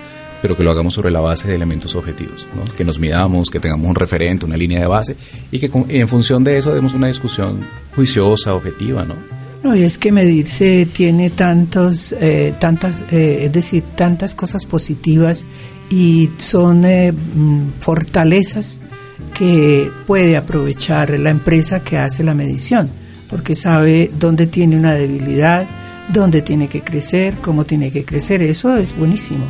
[0.43, 2.65] pero que lo hagamos sobre la base de elementos objetivos, ¿no?
[2.77, 5.17] que nos midamos, que tengamos un referente, una línea de base
[5.51, 7.61] y que en función de eso demos una discusión
[7.95, 9.15] juiciosa, objetiva, ¿no?
[9.63, 15.45] No, y es que medirse tiene tantos, eh, tantas, eh, es decir, tantas cosas positivas
[15.91, 18.81] y son eh, mm, fortalezas
[19.35, 22.89] que puede aprovechar la empresa que hace la medición,
[23.29, 25.67] porque sabe dónde tiene una debilidad,
[26.13, 29.45] dónde tiene que crecer, cómo tiene que crecer, eso es buenísimo.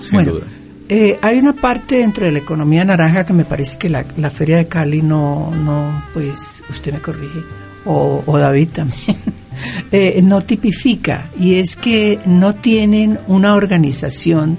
[0.00, 0.46] Sin bueno, duda.
[0.88, 4.30] Eh, hay una parte dentro de la economía naranja que me parece que la, la
[4.30, 7.40] Feria de Cali no, no, pues usted me corrige,
[7.84, 9.16] o, o David también,
[9.92, 14.58] eh, no tipifica, y es que no tienen una organización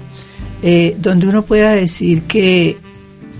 [0.66, 2.78] eh, donde uno pueda decir que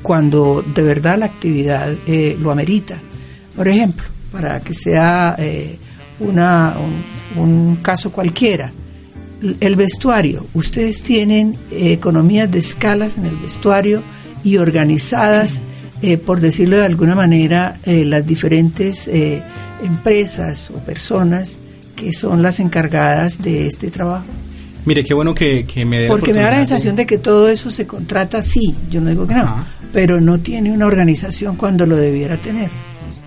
[0.03, 3.01] cuando de verdad la actividad eh, lo amerita.
[3.57, 5.79] Por ejemplo, para que sea eh,
[6.19, 6.75] una,
[7.37, 8.73] un, un, caso cualquiera,
[9.61, 10.49] el vestuario.
[10.55, 14.03] Ustedes tienen eh, economías de escalas en el vestuario
[14.43, 15.63] y organizadas,
[16.27, 19.09] por decirlo de alguna manera, las diferentes
[19.83, 21.61] empresas o personas
[21.97, 24.27] que son las encargadas de este trabajo.
[24.85, 27.03] Mire, qué bueno que, que me dé Porque me da la sensación de...
[27.03, 27.07] de...
[27.07, 29.67] que todo eso se contrata sí, yo no digo que no, Ajá.
[29.93, 32.71] pero no tiene una organización cuando lo debiera tener.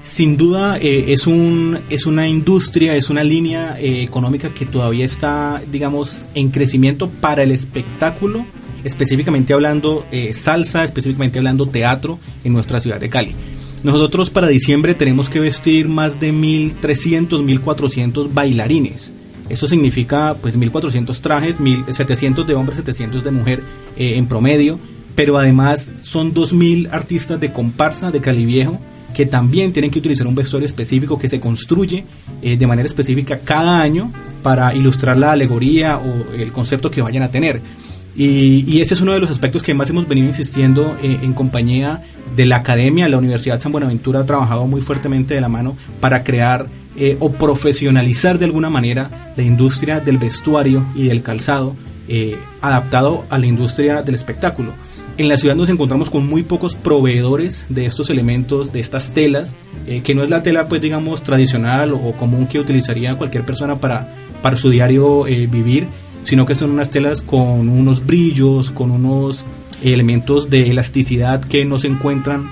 [0.07, 5.03] Sin duda eh, es, un, es una industria, es una línea eh, económica que todavía
[5.03, 8.45] está, digamos, en crecimiento para el espectáculo,
[8.85, 13.35] específicamente hablando eh, salsa, específicamente hablando teatro en nuestra ciudad de Cali.
[13.83, 19.11] Nosotros para diciembre tenemos que vestir más de 1.300, 1.400 bailarines.
[19.49, 23.63] Eso significa pues 1400 trajes, 1700 de hombre, 700 de mujer
[23.97, 24.79] en promedio,
[25.15, 28.79] pero además son 2000 artistas de comparsa de Cali Viejo
[29.17, 32.05] que también tienen que utilizar un vestuario específico que se construye
[32.43, 37.23] eh, de manera específica cada año para ilustrar la alegoría o el concepto que vayan
[37.23, 37.59] a tener.
[38.15, 42.03] Y, ese es uno de los aspectos que más hemos venido insistiendo eh, en compañía
[42.35, 43.09] de la academia.
[43.09, 47.31] La Universidad San Buenaventura ha trabajado muy fuertemente de la mano para crear eh, o
[47.31, 51.75] profesionalizar de alguna manera la industria del vestuario y del calzado
[52.61, 54.73] adaptado a la industria del espectáculo.
[55.17, 59.55] En la ciudad nos encontramos con muy pocos proveedores de estos elementos, de estas telas,
[59.87, 63.77] eh, que no es la tela pues digamos tradicional o común que utilizaría cualquier persona
[63.77, 65.87] para, para su diario eh, vivir,
[66.21, 69.43] sino que son unas telas con unos brillos, con unos
[69.83, 72.51] elementos de elasticidad que no se encuentran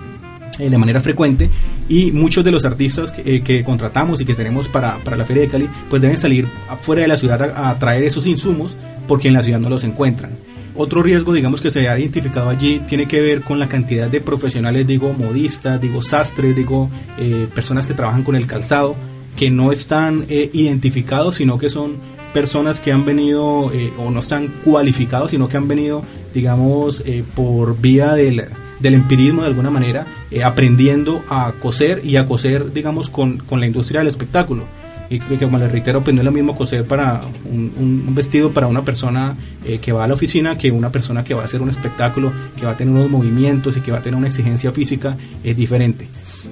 [0.57, 1.51] eh, de manera frecuente
[1.87, 5.49] y muchos de los artistas que, contratamos y que tenemos para, para, la Feria de
[5.49, 8.75] Cali pues deben salir afuera de la ciudad a, a, traer esos insumos
[9.07, 10.31] porque en la ciudad no los encuentran.
[10.75, 14.21] Otro riesgo, digamos, que se ha identificado allí tiene que ver con la cantidad de
[14.21, 18.95] profesionales, digo, modistas, digo, sastres, digo, eh, personas que trabajan con el calzado,
[19.37, 21.97] que no están eh, identificados, sino que son
[22.33, 27.79] personas que han venido, eh, o no están cualificados, sino que han venido, digamos, por
[27.79, 33.09] vía del, del empirismo de alguna manera, eh, aprendiendo a coser y a coser, digamos,
[33.09, 34.63] con, con la industria del espectáculo.
[35.09, 38.81] Y como les reitero, pues no es lo mismo coser para un, vestido para una
[38.81, 41.69] persona eh, que va a la oficina que una persona que va a hacer un
[41.69, 45.15] espectáculo, que va a tener unos movimientos y que va a tener una exigencia física
[45.43, 46.07] es diferente.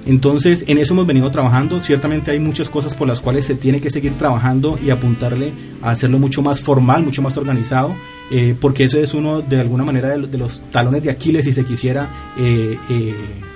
[0.06, 1.80] Entonces, en eso hemos venido trabajando.
[1.80, 5.90] Ciertamente hay muchas cosas por las cuales se tiene que seguir trabajando y apuntarle a
[5.90, 7.94] hacerlo mucho más formal, mucho más organizado,
[8.30, 11.64] eh, porque eso es uno, de alguna manera, de, los talones de Aquiles, si se
[11.64, 12.76] quisiera eh,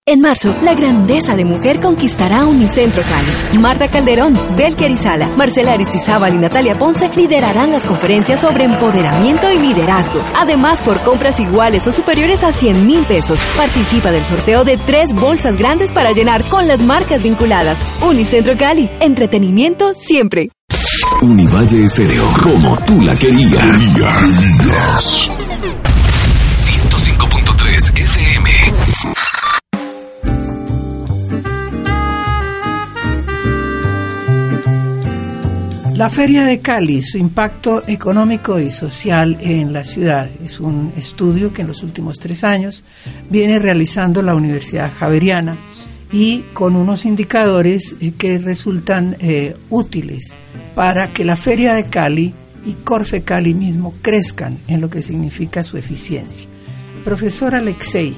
[0.09, 3.59] En marzo, la grandeza de mujer conquistará Unicentro Cali.
[3.59, 9.59] Marta Calderón, Belki Arizala, Marcela Aristizábal y Natalia Ponce liderarán las conferencias sobre empoderamiento y
[9.59, 10.25] liderazgo.
[10.39, 15.13] Además, por compras iguales o superiores a 100 mil pesos, participa del sorteo de tres
[15.13, 17.77] bolsas grandes para llenar con las marcas vinculadas.
[18.01, 20.51] Unicentro Cali, entretenimiento siempre.
[21.21, 23.93] Univalle Estéreo, como tú la querías.
[23.93, 25.31] querías.
[26.55, 28.36] 105.3 FM.
[35.97, 41.55] La Feria de Cali, su impacto económico y social en la ciudad, es un estudio
[41.55, 42.85] que en los últimos tres años
[43.31, 45.57] viene realizando la Universidad Javeriana
[46.13, 50.37] y con unos indicadores eh, que resultan eh, útiles
[50.75, 52.35] para que la Feria de Cali
[52.67, 56.47] y Corfe Cali mismo crezcan en lo que significa su eficiencia.
[57.05, 58.13] Profesor Alexei,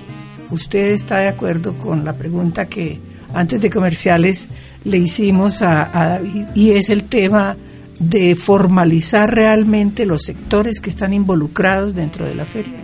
[0.51, 2.99] ¿usted está de acuerdo con la pregunta que
[3.35, 4.49] antes de comerciales
[4.85, 7.57] le hicimos a, David y es el tema
[7.99, 12.75] de formalizar realmente los sectores que están involucrados dentro de la feria.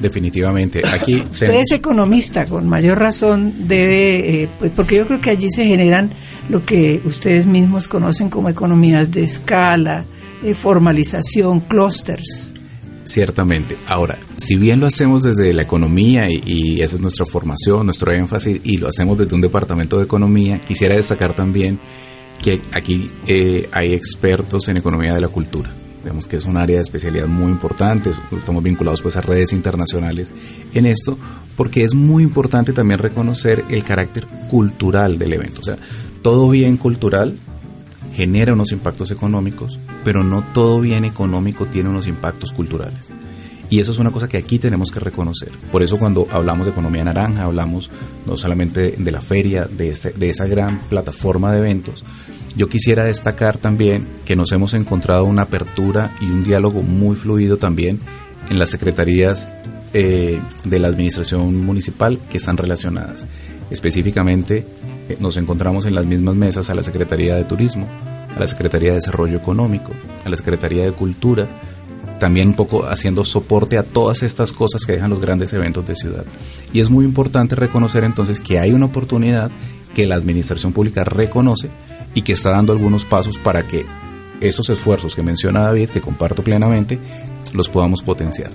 [0.00, 0.82] Definitivamente.
[0.86, 5.48] Aquí Usted es economista, con mayor razón debe, eh, pues porque yo creo que allí
[5.50, 6.10] se generan
[6.48, 10.04] lo que ustedes mismos conocen como economías de escala,
[10.42, 12.51] eh, formalización, clusters.
[13.04, 13.76] Ciertamente.
[13.86, 18.60] Ahora, si bien lo hacemos desde la economía y, esa es nuestra formación, nuestro énfasis,
[18.62, 21.78] y lo hacemos desde un departamento de economía, quisiera destacar también
[22.42, 25.70] que aquí eh, hay expertos en economía de la cultura.
[26.04, 30.34] Vemos que es un área de especialidad muy importante, estamos vinculados pues a redes internacionales
[30.74, 31.16] en esto,
[31.56, 35.60] porque es muy importante también reconocer el carácter cultural del evento.
[35.60, 35.76] O sea,
[36.22, 37.38] todo bien cultural
[38.14, 43.12] genera unos impactos económicos, pero no todo bien económico tiene unos impactos culturales.
[43.70, 45.50] Y eso es una cosa que aquí tenemos que reconocer.
[45.70, 47.90] Por eso cuando hablamos de economía naranja, hablamos
[48.26, 52.04] no solamente de la feria, de, este, esa gran plataforma de eventos,
[52.54, 57.56] yo quisiera destacar también que nos hemos encontrado una apertura y un diálogo muy fluido
[57.56, 57.98] también
[58.50, 59.48] en las secretarías
[59.94, 63.26] eh, de la administración municipal que están relacionadas.
[63.70, 64.66] Específicamente
[65.08, 67.86] eh, nos encontramos en las mismas mesas a la Secretaría de Turismo,
[68.34, 69.92] a la Secretaría de Desarrollo Económico,
[70.24, 71.46] a la Secretaría de Cultura,
[72.18, 75.96] también un poco haciendo soporte a todas estas cosas que dejan los grandes eventos de
[75.96, 76.24] ciudad.
[76.72, 79.50] Y es muy importante reconocer entonces que hay una oportunidad
[79.92, 81.68] que la administración pública reconoce
[82.14, 83.84] y que está dando algunos pasos para que
[84.40, 86.98] esos esfuerzos que menciona David, que comparto plenamente,
[87.52, 88.50] los podamos potenciar.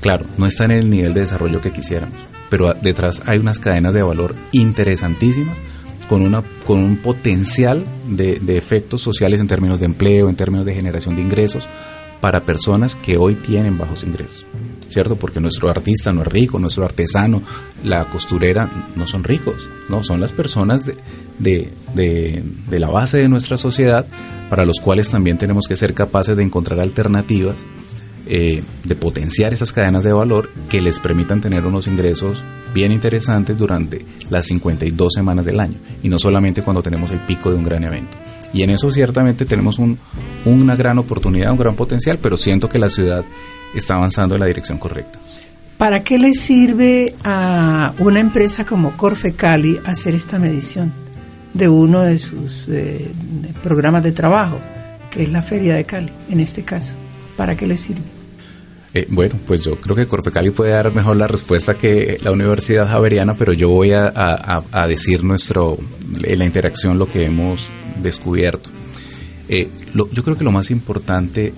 [0.00, 3.94] Claro, no está en el nivel de desarrollo que quisiéramos, pero detrás hay unas cadenas
[3.94, 5.56] de valor interesantísimas
[6.08, 10.66] con, una, con un potencial de, de efectos sociales en términos de empleo, en términos
[10.66, 11.68] de generación de ingresos
[12.20, 14.44] para personas que hoy tienen bajos ingresos.
[14.88, 15.16] ¿cierto?
[15.16, 17.42] Porque nuestro artista no es rico, nuestro artesano,
[17.84, 20.96] la costurera no son ricos, no, son las personas de,
[21.94, 22.42] de,
[22.78, 24.06] la base de nuestra sociedad
[24.50, 27.56] para los cuales también tenemos que ser capaces de encontrar alternativas,
[28.30, 33.56] eh, de potenciar esas cadenas de valor que les permitan tener unos ingresos bien interesantes
[33.56, 37.64] durante las 52 semanas del año y no solamente cuando tenemos el pico de un
[37.64, 38.18] gran evento.
[38.52, 39.98] Y en eso ciertamente tenemos un,
[40.44, 43.24] una gran oportunidad, un gran potencial, pero siento que la ciudad
[43.74, 45.18] está avanzando en la dirección correcta.
[45.78, 50.92] ¿Para qué le sirve a una empresa como Corfe Cali hacer esta medición
[51.54, 53.10] de uno de sus eh,
[53.62, 54.60] programas de trabajo,
[55.10, 56.94] que es la Feria de Cali, en este caso?
[57.38, 58.17] ¿Para qué le sirve?
[58.94, 62.32] Eh, bueno, pues yo creo que Corfe Cali puede dar mejor la respuesta que la
[62.32, 65.76] Universidad Javeriana, pero yo voy a, decir nuestro,
[66.22, 67.70] en la interacción lo que hemos
[68.02, 68.70] descubierto.
[69.48, 71.52] Eh, yo creo que lo más importante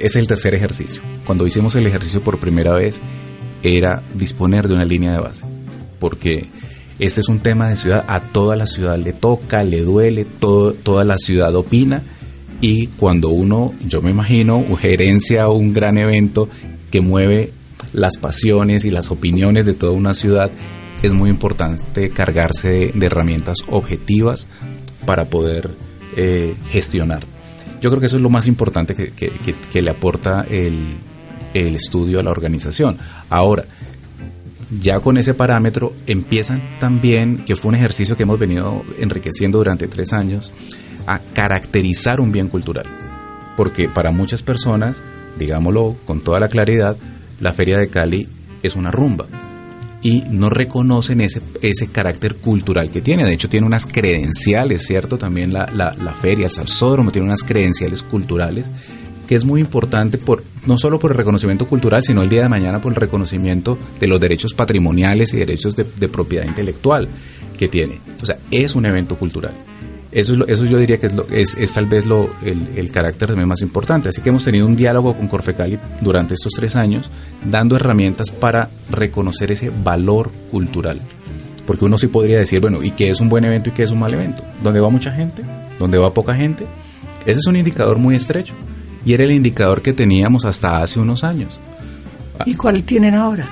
[0.00, 1.02] es el tercer ejercicio.
[1.26, 3.00] Cuando hicimos el ejercicio por primera vez,
[3.62, 5.46] era disponer de una línea de base,
[5.98, 6.46] porque
[6.98, 10.72] este es un tema de ciudad, a toda la ciudad le toca, le duele, todo,
[10.72, 12.02] toda la ciudad opina,
[12.62, 16.48] y cuando uno, yo me imagino, gerencia un gran evento
[16.92, 17.52] que mueve
[17.92, 20.50] las pasiones y las opiniones de toda una ciudad,
[21.02, 24.46] es muy importante cargarse de, herramientas objetivas
[25.04, 25.72] para poder
[26.16, 27.26] eh, gestionar.
[27.80, 30.98] Yo creo que eso es lo más importante que, le aporta el,
[31.52, 32.96] estudio a la organización.
[33.28, 33.64] Ahora,
[34.80, 39.88] ya con ese parámetro empiezan también, que fue un ejercicio que hemos venido enriqueciendo durante
[39.88, 40.52] tres años,
[41.06, 42.86] a caracterizar un bien cultural.
[43.56, 45.00] Porque para muchas personas,
[45.38, 46.96] digámoslo con toda la claridad,
[47.40, 48.28] la Feria de Cali
[48.62, 49.26] es una rumba
[50.02, 53.24] y no reconocen ese, ese carácter cultural que tiene.
[53.24, 55.16] De hecho, tiene unas credenciales, ¿cierto?
[55.16, 58.70] También la, la, feria, el salsódromo, tiene unas credenciales culturales
[59.26, 62.48] que es muy importante por no solo por el reconocimiento cultural, sino el día de
[62.48, 67.08] mañana por el reconocimiento de los derechos patrimoniales y derechos de, propiedad intelectual
[67.56, 68.00] que tiene.
[68.20, 69.54] O sea, es un evento cultural.
[70.12, 73.48] Eso, es eso yo diría que es, es, tal vez lo, el, el, carácter también
[73.48, 74.10] más importante.
[74.10, 77.10] Así que hemos tenido un diálogo con Corfecali durante estos tres años,
[77.44, 81.00] dando herramientas para reconocer ese valor cultural.
[81.66, 83.90] Porque uno sí podría decir, bueno, ¿y qué es un buen evento y qué es
[83.90, 84.44] un mal evento?
[84.62, 85.42] ¿Dónde va mucha gente?
[85.78, 86.66] ¿Dónde va poca gente?
[87.24, 88.54] Ese es un indicador muy estrecho
[89.04, 91.58] y era el indicador que teníamos hasta hace unos años.
[92.46, 93.48] ¿Y cuál tienen ahora?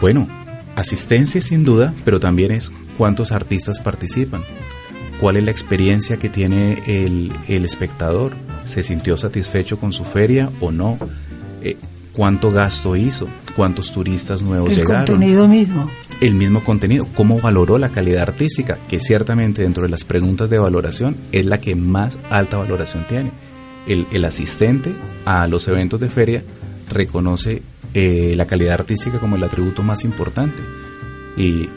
[0.00, 0.28] Bueno,
[0.74, 4.42] asistencia sin duda, pero también es cuántos artistas participan,
[5.22, 8.32] cuál es la experiencia que tiene el, el espectador,
[8.64, 10.98] se sintió satisfecho con su feria o no,
[11.62, 11.76] eh,
[12.12, 15.02] cuánto gasto hizo, cuántos turistas nuevos llegaron.
[15.02, 15.88] El contenido mismo.
[16.20, 20.58] El mismo contenido, cómo valoró la calidad artística, que ciertamente dentro de las preguntas de
[20.58, 23.30] valoración es la que más alta valoración tiene.
[23.86, 24.92] El, el asistente
[25.24, 26.42] a los eventos de feria
[26.90, 27.62] reconoce
[27.94, 30.64] eh, la calidad artística como el atributo más importante.
[31.36, 31.68] Y,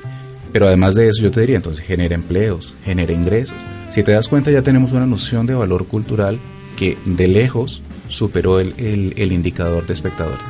[0.55, 3.57] pero además de eso, yo te diría, entonces genera empleos, genera ingresos.
[3.89, 6.39] Si te das cuenta, ya tenemos una noción de valor cultural
[6.77, 10.45] que de lejos superó el, el indicador de espectadores.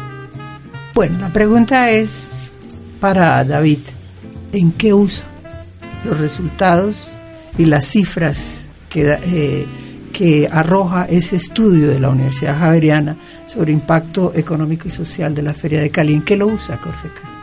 [0.93, 2.29] Bueno, la pregunta es
[2.99, 3.79] para David,
[4.53, 5.25] ¿en qué usa
[6.03, 7.13] los resultados
[7.57, 9.65] y las cifras que, eh,
[10.13, 15.55] que arroja ese estudio de la Universidad Javeriana sobre impacto económico y social de la
[15.55, 16.13] Feria de Cali?
[16.13, 17.34] ¿En qué lo usa Corfecali?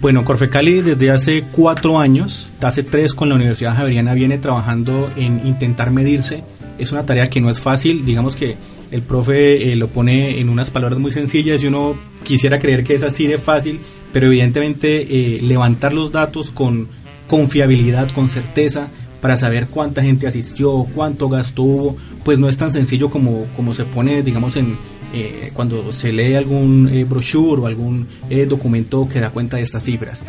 [0.00, 5.44] Bueno, Corfecali desde hace cuatro años, hace tres con la Universidad Javeriana, viene trabajando en
[5.44, 6.44] intentar medirse.
[6.78, 8.56] Es una tarea que no es fácil, digamos que
[8.92, 12.94] el profe eh, lo pone en unas palabras muy sencillas y uno quisiera creer que
[12.94, 13.80] es así de fácil,
[14.12, 16.86] pero evidentemente eh, levantar los datos con
[17.26, 18.86] confiabilidad, con certeza,
[19.20, 23.84] para saber cuánta gente asistió, cuánto gasto pues no es tan sencillo como, como se
[23.84, 24.76] pone, digamos, en
[25.12, 28.06] eh, cuando se lee algún brochure o algún
[28.48, 30.22] documento que da cuenta de estas cifras.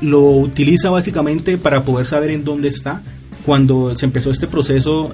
[0.00, 3.00] lo utiliza básicamente para poder saber en dónde está.
[3.46, 5.12] Cuando se empezó este proceso,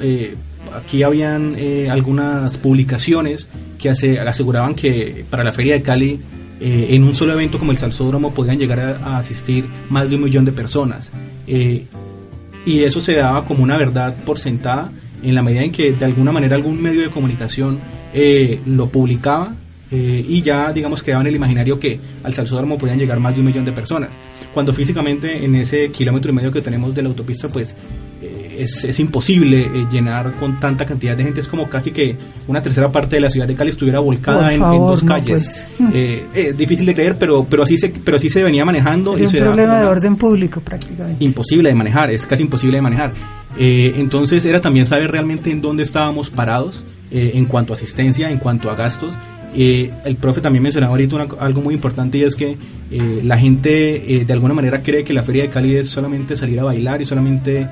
[0.75, 6.21] aquí habían eh, algunas publicaciones que aseguraban que para la Feria de Cali
[6.61, 10.23] eh, en un solo evento como el Salsódromo podían llegar a, asistir más de un
[10.23, 11.13] millón de personas.
[11.47, 11.87] Eh,
[12.67, 14.91] y eso se daba como una verdad por sentada
[15.23, 17.79] en la medida en que de alguna manera algún medio de comunicación
[18.67, 19.55] lo publicaba
[19.91, 23.47] y ya digamos quedaba en el imaginario que al Salsódromo podían llegar más de un
[23.47, 24.19] millón de personas.
[24.55, 27.77] Cuando físicamente en ese kilómetro y medio que tenemos de la autopista pues
[28.63, 31.41] es, imposible eh, llenar con tanta cantidad de gente.
[31.41, 34.61] Es como casi que una tercera parte de la ciudad de Cali estuviera volcada en,
[34.61, 35.67] dos calles.
[35.79, 35.91] Pues.
[36.33, 39.17] Eh, difícil de creer, pero, pero, así se, pero así se venía manejando.
[39.17, 41.23] Es un problema de orden público prácticamente.
[41.25, 43.13] Imposible de manejar, es casi imposible de manejar.
[43.59, 48.39] Eh, entonces era también saber realmente en dónde estábamos parados en cuanto a asistencia, en
[48.39, 49.15] cuanto a gastos
[49.55, 52.57] eh, el profe también mencionaba ahorita algo muy importante y es que
[52.91, 56.37] eh, la gente eh, de alguna manera cree que la feria de Cali es solamente
[56.37, 57.69] salir a bailar y solamente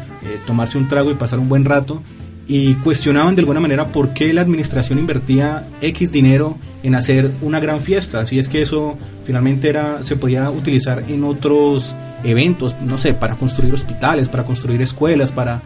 [0.46, 2.02] tomarse un trago y pasar un buen rato
[2.48, 7.60] y cuestionaban de alguna manera por qué la administración invertía X dinero en hacer una
[7.60, 12.98] gran fiesta, si es que eso finalmente era se podía utilizar en otros eventos, no
[12.98, 15.62] sé, para construir hospitales, para construir escuelas, para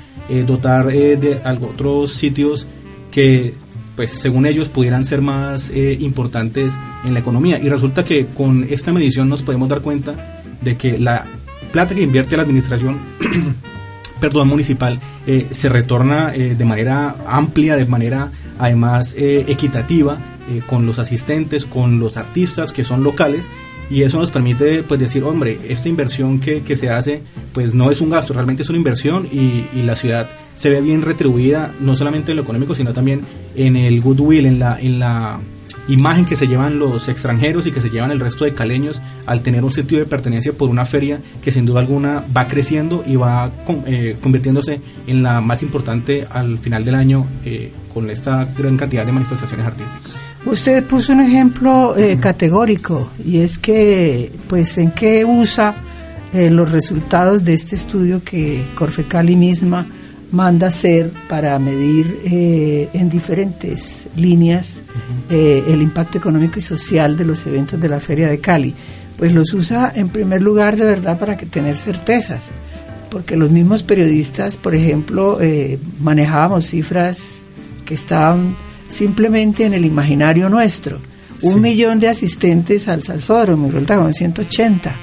[0.46, 2.66] dotar de algo, otros sitios
[3.10, 3.54] que
[3.96, 7.58] pues según ellos pudieran ser más eh, importantes en la economía.
[7.58, 11.26] Y resulta que con esta medición nos podemos dar cuenta de que la
[11.72, 12.98] plata que invierte la administración
[14.20, 20.18] perdón, municipal eh, se retorna eh, de manera amplia, de manera además equitativa
[20.66, 23.48] con los asistentes, con los artistas que son locales
[23.90, 27.22] y eso nos permite pues decir, hombre, esta inversión que, que, se hace
[27.52, 30.80] pues no es un gasto, realmente es una inversión y, y, la ciudad se ve
[30.80, 33.22] bien retribuida, no solamente en lo económico, sino también
[33.54, 35.40] en el goodwill, en la, en la
[35.88, 39.42] imagen que se llevan los extranjeros y que se llevan el resto de caleños al
[39.42, 43.16] tener un sentido de pertenencia por una feria que sin duda alguna va creciendo y
[43.16, 43.50] va
[43.86, 49.04] eh, convirtiéndose en la más importante al final del año eh, con esta gran cantidad
[49.04, 50.20] de manifestaciones artísticas.
[50.44, 55.74] Usted puso un ejemplo eh, categórico y es que, pues, ¿en qué usa
[56.34, 59.86] los resultados de este estudio que Corfecali misma
[60.32, 64.82] manda hacer para medir eh, en diferentes líneas
[65.30, 68.74] eh, el impacto económico y social de los eventos de la Feria de Cali.
[69.16, 72.50] Pues los usa en primer lugar de verdad para que tener certezas,
[73.10, 77.44] porque los mismos periodistas, por ejemplo, eh, manejábamos cifras
[77.84, 78.56] que estaban
[78.88, 80.98] simplemente en el imaginario nuestro.
[81.42, 84.96] Un millón de asistentes al Salsódromo y con 180,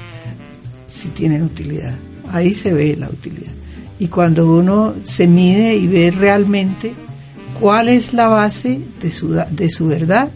[0.87, 1.95] si tienen utilidad.
[2.31, 3.58] Ahí se ve la utilidad
[3.99, 6.93] y cuando uno se mide y ve realmente
[7.59, 10.29] cuál es la base de su, de su verdad,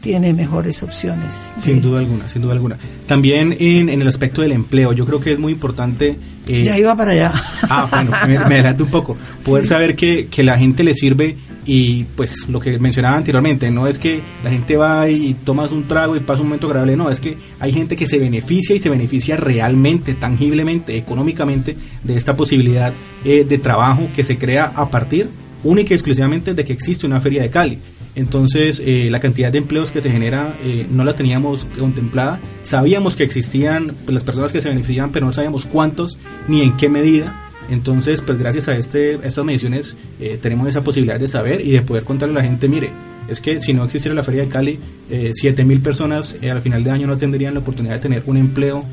[0.00, 1.52] tiene mejores opciones.
[1.56, 2.78] Sin duda alguna, sin duda alguna.
[3.06, 6.16] También en, el aspecto del empleo, yo creo que es muy importante...
[6.46, 7.32] Eh, ya iba para allá.
[7.62, 9.16] Ah, bueno, me, adelanto un poco.
[9.44, 11.36] Poder saber que, que la gente le sirve
[11.66, 15.88] y pues lo que mencionaba anteriormente, no es que la gente va y tomas un
[15.88, 18.80] trago y pasa un momento agradable, no, es que hay gente que se beneficia y
[18.80, 22.92] se beneficia realmente, tangiblemente, económicamente de esta posibilidad
[23.24, 25.28] eh, de trabajo que se crea a partir
[25.64, 27.78] única y exclusivamente de que existe una feria de Cali.
[28.16, 32.38] Entonces, eh, la cantidad de empleos que se genera eh, no la teníamos contemplada.
[32.62, 36.76] Sabíamos que existían pues, las personas que se beneficiaban, pero no sabíamos cuántos ni en
[36.76, 37.43] qué medida.
[37.70, 41.82] Entonces, pues gracias a, este, estas mediciones eh, tenemos esa posibilidad de saber y de
[41.82, 42.90] poder contarle a la gente, mire,
[43.28, 46.90] es que si no existiera la Feria de Cali, eh, 7.000 personas al final de
[46.90, 48.84] año no tendrían la oportunidad de tener un empleo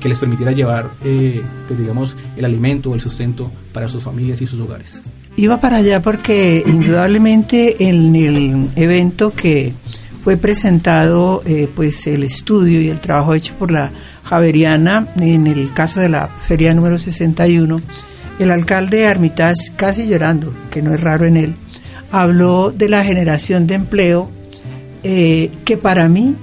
[0.00, 4.46] que les permitiera llevar, pues digamos, el alimento o el sustento para sus familias y
[4.46, 5.02] sus hogares.
[5.36, 9.74] Iba para allá porque indudablemente en el evento que
[10.26, 13.92] fue presentado eh, pues el estudio y el trabajo hecho por la
[14.24, 17.80] Javeriana en el caso de la feria número 61
[18.38, 21.54] el alcalde Armitage casi llorando que no es raro en él
[22.10, 24.30] habló de la generación de empleo
[25.02, 26.34] eh, que para mí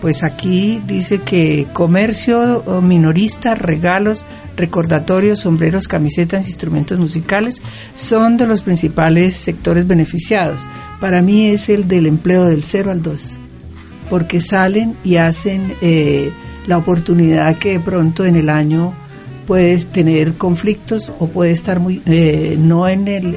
[0.00, 4.24] pues aquí dice que comercio minorista, regalos,
[4.56, 7.62] recordatorios, sombreros, camisetas, instrumentos musicales
[7.94, 10.66] son de los principales sectores beneficiados.
[11.00, 13.38] Para mí es el del empleo del 0 al 2,
[14.10, 16.30] porque salen y hacen eh,
[16.66, 18.92] la oportunidad que de pronto en el año
[19.46, 23.36] puedes tener conflictos o puede estar muy eh, no en el,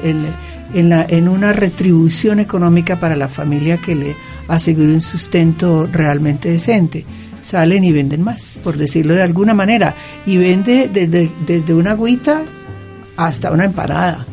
[0.74, 4.16] en, la, en una retribución económica para la familia que le
[4.48, 7.06] asegure un sustento realmente decente
[7.42, 9.96] salen y venden más, por decirlo de alguna manera,
[10.26, 12.44] y vende desde, desde una agüita
[13.18, 14.26] hasta una empanada.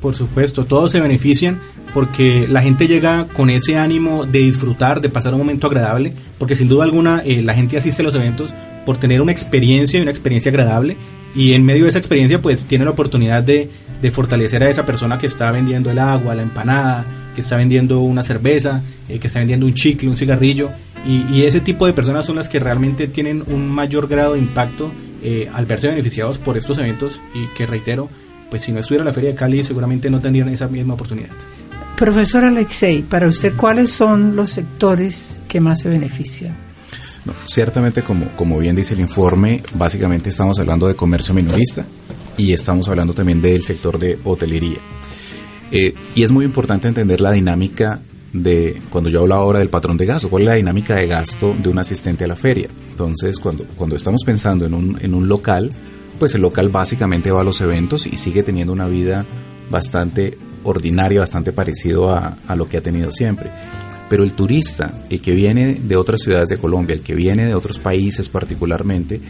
[0.00, 1.58] Por supuesto, todos se benefician
[1.92, 6.56] porque la gente llega con ese ánimo de disfrutar, de pasar un momento agradable, porque
[6.56, 8.54] sin duda alguna eh, la gente asiste a los eventos
[8.86, 10.96] por tener una experiencia y una experiencia agradable
[11.34, 13.70] y en medio de esa experiencia pues tiene la oportunidad de,
[14.00, 17.04] de fortalecer a esa persona que está vendiendo el agua, la empanada,
[17.34, 20.70] que está vendiendo una cerveza, eh, que está vendiendo un chicle, un cigarrillo
[21.06, 24.92] y, ese tipo de personas son las que realmente tienen un mayor grado de impacto
[25.22, 28.08] eh, al verse beneficiados por estos eventos y que reitero,
[28.50, 31.30] pues si no estuviera la Feria de Cali seguramente no tendrían esa misma oportunidad.
[31.96, 36.54] Profesor Alexei, para usted, ¿cuáles son los sectores que más se benefician?
[37.46, 41.84] Ciertamente, como, como bien dice el informe, básicamente estamos hablando de comercio minorista
[42.36, 44.78] y estamos hablando también del sector de hotelería.
[45.72, 48.00] Eh, y es muy importante entender la dinámica
[48.32, 51.54] de cuando yo hablaba ahora del patrón de gasto, cuál es la dinámica de gasto
[51.56, 52.68] de un asistente a la feria.
[52.90, 55.70] Entonces, cuando, cuando estamos pensando en un, en un local,
[56.18, 59.24] pues el local básicamente va a los eventos y sigue teniendo una vida
[59.70, 63.50] bastante ordinaria, bastante parecido a, a lo que ha tenido siempre.
[64.10, 67.54] Pero el turista, el que viene de otras ciudades de Colombia, el que viene de
[67.54, 69.20] otros países particularmente,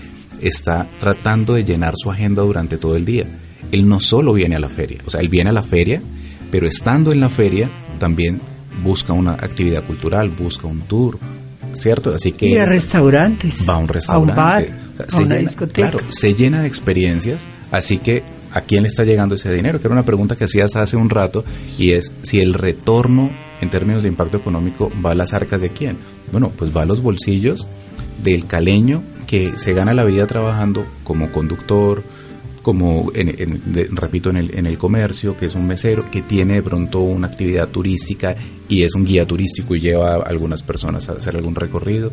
[0.40, 3.26] está tratando de llenar su agenda durante todo el día.
[3.70, 6.00] Él no solo viene a la feria, o sea, él viene a la feria,
[6.50, 8.40] pero estando en la feria también
[8.82, 11.18] busca una actividad cultural, busca un tour,
[11.74, 12.14] ¿cierto?
[12.14, 12.48] Así que...
[12.48, 13.68] Y a restaurantes.
[13.68, 14.32] Va a un restaurante.
[14.32, 14.78] A un bar,
[15.12, 15.90] a una discoteca.
[15.90, 18.22] Claro, se llena de experiencias, así que
[18.52, 19.78] ¿a quién le está llegando ese dinero?
[19.78, 21.44] Que era una pregunta que hacías hace un rato
[21.78, 25.70] y es si el retorno en términos de impacto económico va a las arcas de
[25.70, 25.98] quién.
[26.32, 27.66] Bueno, pues va a los bolsillos
[28.22, 32.02] del caleño que se gana la vida trabajando como conductor,
[32.62, 33.10] como,
[33.90, 37.28] repito, en el, en el comercio, que es un mesero, que tiene de pronto una
[37.28, 38.36] actividad turística
[38.68, 42.12] y es un guía turístico y lleva a algunas personas a hacer algún recorrido,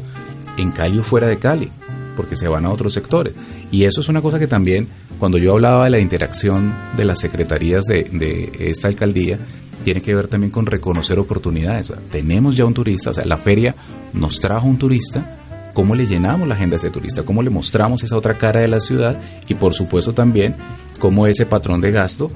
[0.58, 1.70] en Cali o fuera de Cali,
[2.18, 3.34] porque se van a otros sectores.
[3.72, 4.90] Y eso es una cosa que también,
[5.20, 9.40] cuando yo hablaba de la interacción de las secretarías de, de esta alcaldía,
[9.84, 11.94] tiene que ver también con reconocer oportunidades.
[12.12, 13.76] tenemos ya un turista, o sea, la feria
[14.12, 15.38] nos trajo un turista,
[15.74, 18.68] cómo le llenamos la agenda a ese turista, cómo le mostramos esa otra cara de
[18.68, 20.56] la ciudad y por supuesto también
[21.00, 22.32] cómo ese patrón de gasto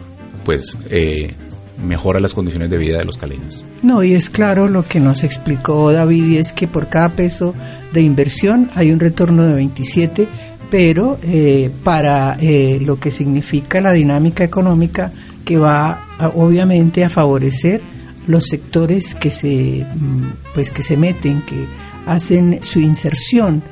[0.45, 1.33] pues eh,
[1.77, 3.63] mejora las condiciones de vida de los caleños.
[3.81, 7.53] No, y es claro lo que nos explicó David y es que por cada peso
[7.93, 10.27] de inversión hay un retorno de 27,
[10.69, 15.11] pero eh, para eh, lo que significa la dinámica económica
[15.43, 16.05] que va
[16.35, 17.81] obviamente a favorecer
[18.27, 21.65] los sectores que se mm, pues que se meten que
[22.05, 23.63] hacen su inserción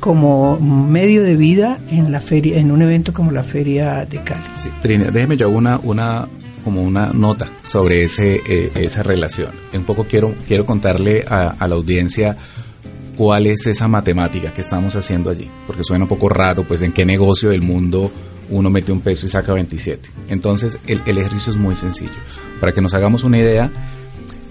[0.00, 4.42] como medio de vida en la feria, en un evento como la feria de Cali.
[4.56, 6.26] Sí, Trina, déjeme yo una, una
[6.64, 9.50] como una nota sobre ese, eh, esa relación.
[9.72, 12.36] Un poco quiero, quiero contarle a, a, la audiencia
[13.16, 16.92] cuál es esa matemática que estamos haciendo allí, porque suena un poco raro, pues en
[16.92, 18.10] qué negocio del mundo
[18.50, 20.08] uno mete un peso y saca 27.
[20.28, 22.10] Entonces el, el ejercicio es muy sencillo.
[22.60, 23.70] Para que nos hagamos una idea,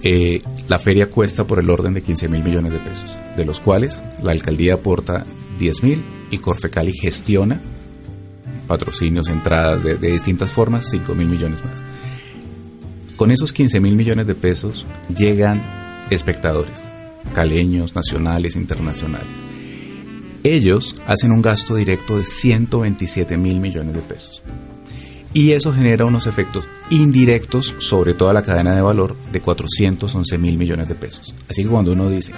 [0.06, 0.38] Eh,
[0.68, 4.02] la feria cuesta por el orden de 15 mil millones de pesos, de los cuales
[4.22, 5.22] la alcaldía aporta
[5.58, 7.58] 10 mil y Corfecali gestiona
[8.68, 11.82] patrocinios, entradas de, de distintas formas, 5 mil millones más.
[13.16, 14.86] Con esos 15 mil millones de pesos
[15.16, 15.62] llegan
[16.10, 16.82] espectadores,
[17.32, 19.28] caleños, nacionales, internacionales.
[20.42, 24.42] Ellos hacen un gasto directo de 127 mil millones de pesos.
[25.32, 30.58] Y eso genera unos efectos indirectos sobre toda la cadena de valor de 411 mil
[30.58, 31.34] millones de pesos.
[31.48, 32.32] Así que cuando uno dice,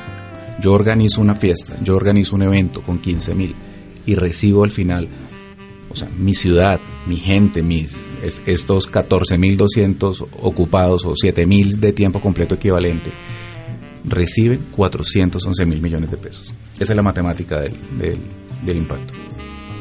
[0.60, 3.54] yo organizo una fiesta, yo organizo un evento con 15 mil
[4.04, 5.08] y recibo al final
[5.96, 12.56] o sea, mi ciudad, mi gente, mis estos 14.200 ocupados o 7.000 de tiempo completo
[12.56, 13.10] equivalente,
[14.04, 16.54] reciben 411 mil millones de pesos.
[16.78, 17.74] Esa es la matemática del,
[18.64, 19.25] del impacto.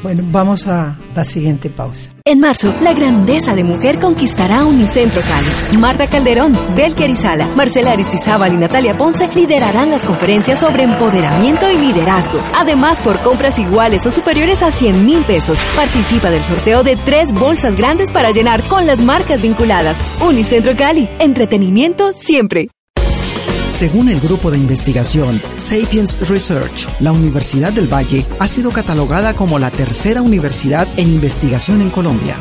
[0.02, 2.12] Bueno, vamos a la siguiente pausa.
[2.24, 5.78] En marzo, la grandeza de mujer conquistará Unicentro Cali.
[5.78, 11.78] Marta Calderón, Belki Arizala, Marcela Aristizábal y Natalia Ponce liderarán las conferencias sobre empoderamiento y
[11.78, 12.40] liderazgo.
[12.54, 17.32] Además, por compras iguales o superiores a 100 mil pesos, participa del sorteo de tres
[17.32, 19.96] bolsas grandes para llenar con las marcas vinculadas.
[20.20, 22.68] Unicentro Cali, entretenimiento siempre.
[23.70, 29.58] Según el grupo de investigación Sapiens Research, la Universidad del Valle ha sido catalogada como
[29.58, 32.38] la tercera universidad en investigación en Colombia.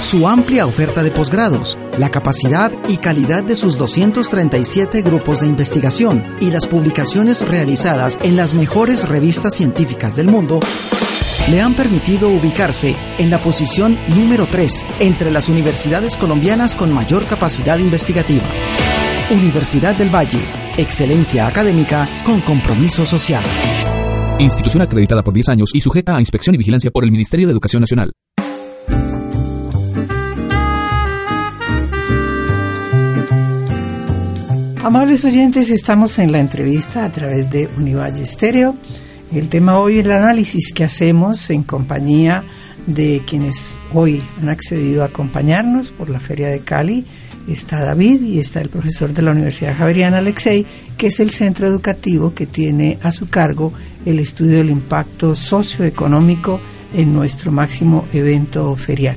[0.00, 6.36] Su amplia oferta de posgrados, la capacidad y calidad de sus 237 grupos de investigación
[6.40, 10.60] y las publicaciones realizadas en las mejores revistas científicas del mundo
[11.48, 17.26] le han permitido ubicarse en la posición número 3 entre las universidades colombianas con mayor
[17.26, 18.48] capacidad investigativa.
[19.30, 20.38] Universidad del Valle,
[20.76, 23.42] excelencia académica con compromiso social.
[24.38, 27.52] Institución acreditada por 10 años y sujeta a inspección y vigilancia por el Ministerio de
[27.52, 28.12] Educación Nacional.
[34.82, 38.76] Amables oyentes, estamos en la entrevista a través de Univalle Estéreo.
[39.32, 42.44] El tema hoy es el análisis que hacemos en compañía
[42.86, 47.06] de quienes hoy han accedido a acompañarnos por la Feria de Cali
[47.48, 50.66] está David y está el profesor de la Universidad Javeriana Alexei,
[50.96, 53.72] que es el centro educativo que tiene a su cargo
[54.04, 56.60] el estudio del impacto socioeconómico
[56.94, 59.16] en nuestro máximo evento ferial.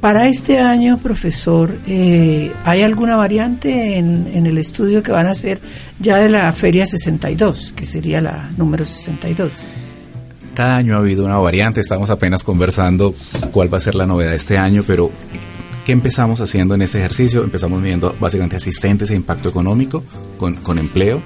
[0.00, 5.30] Para este año, profesor, eh, ¿hay alguna variante en, en, el estudio que van a
[5.30, 5.60] hacer
[5.98, 9.52] ya de la Feria 62, que sería la número 62?
[10.54, 13.14] Cada año ha habido una variante, estamos apenas conversando
[13.52, 15.10] cuál va a ser la novedad este año, pero
[15.86, 17.44] ¿Qué empezamos haciendo en este ejercicio?
[17.44, 20.02] Empezamos viendo básicamente asistentes e impacto económico
[20.36, 21.22] con, con empleo,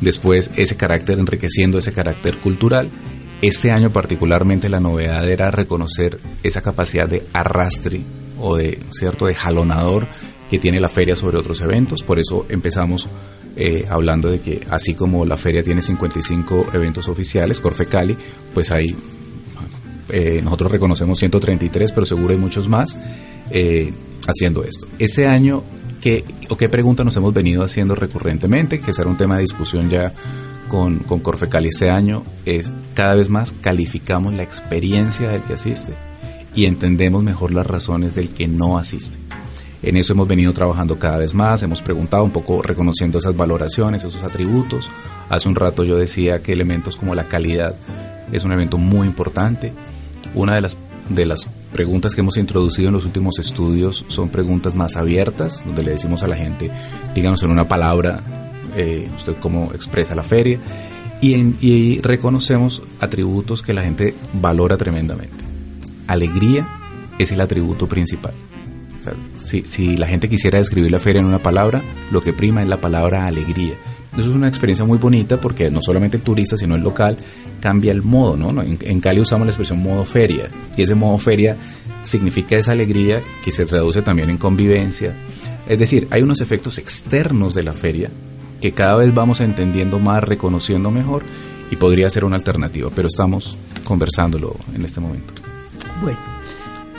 [0.00, 2.90] después ese carácter enriqueciendo ese carácter cultural.
[3.42, 8.02] Este año particularmente la novedad era reconocer esa capacidad de arrastre
[8.38, 10.06] o de cierto de jalonador
[10.48, 12.04] que tiene la feria sobre otros eventos.
[12.04, 13.08] Por eso empezamos
[13.56, 18.16] eh, hablando de que así como la feria tiene 55 eventos oficiales, Corfecali,
[18.54, 18.94] pues hay
[20.08, 22.98] eh, nosotros reconocemos 133, pero seguro hay muchos más
[23.50, 23.92] eh,
[24.26, 24.86] haciendo esto.
[24.98, 25.62] Este año,
[26.00, 28.80] ¿qué, o qué pregunta nos hemos venido haciendo recurrentemente?
[28.80, 30.12] Que será un tema de discusión ya
[30.68, 35.94] con, con Corfecali este año, es cada vez más calificamos la experiencia del que asiste
[36.54, 39.18] y entendemos mejor las razones del que no asiste.
[39.80, 44.02] En eso hemos venido trabajando cada vez más, hemos preguntado un poco reconociendo esas valoraciones,
[44.02, 44.90] esos atributos.
[45.28, 47.76] Hace un rato yo decía que elementos como la calidad
[48.32, 49.72] es un evento muy importante.
[50.34, 50.76] Una de las,
[51.08, 55.82] de las preguntas que hemos introducido en los últimos estudios son preguntas más abiertas, donde
[55.82, 56.70] le decimos a la gente,
[57.14, 58.20] díganos en una palabra,
[58.76, 60.58] eh, usted cómo expresa la feria,
[61.20, 65.44] y, en, y reconocemos atributos que la gente valora tremendamente.
[66.06, 66.66] Alegría
[67.18, 68.34] es el atributo principal.
[69.00, 72.32] O sea, si, si la gente quisiera describir la feria en una palabra, lo que
[72.32, 73.74] prima es la palabra alegría.
[74.12, 77.16] Eso es una experiencia muy bonita porque no solamente el turista, sino el local
[77.60, 78.62] cambia el modo, ¿no?
[78.62, 81.56] En, Cali usamos la expresión modo feria y ese modo feria
[82.02, 85.14] significa esa alegría que se traduce también en convivencia.
[85.68, 88.10] Es decir, hay unos efectos externos de la feria
[88.60, 91.22] que cada vez vamos entendiendo más, reconociendo mejor
[91.70, 95.34] y podría ser una alternativa, pero estamos conversándolo en este momento.
[96.02, 96.18] Bueno,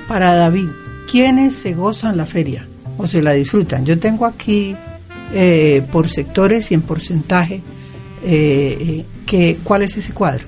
[0.08, 0.70] para David,
[1.10, 3.86] ¿quiénes se gozan la feria o se la disfrutan?
[3.86, 4.76] Yo tengo aquí
[5.34, 7.62] eh, por sectores y en porcentaje.
[8.24, 10.46] Eh, que, ¿Cuál es ese cuadro?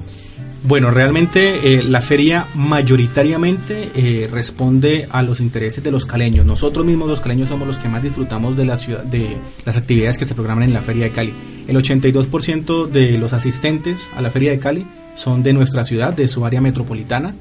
[0.64, 6.46] Bueno, realmente eh, la feria mayoritariamente responde a los intereses de los caleños.
[6.46, 10.20] Nosotros mismos los caleños somos los que más disfrutamos de la ciudad, de las actividades
[10.20, 11.34] que se programan en la feria de Cali.
[11.68, 16.28] El 82% de los asistentes a la feria de Cali son de nuestra ciudad, de
[16.28, 17.34] su área metropolitana.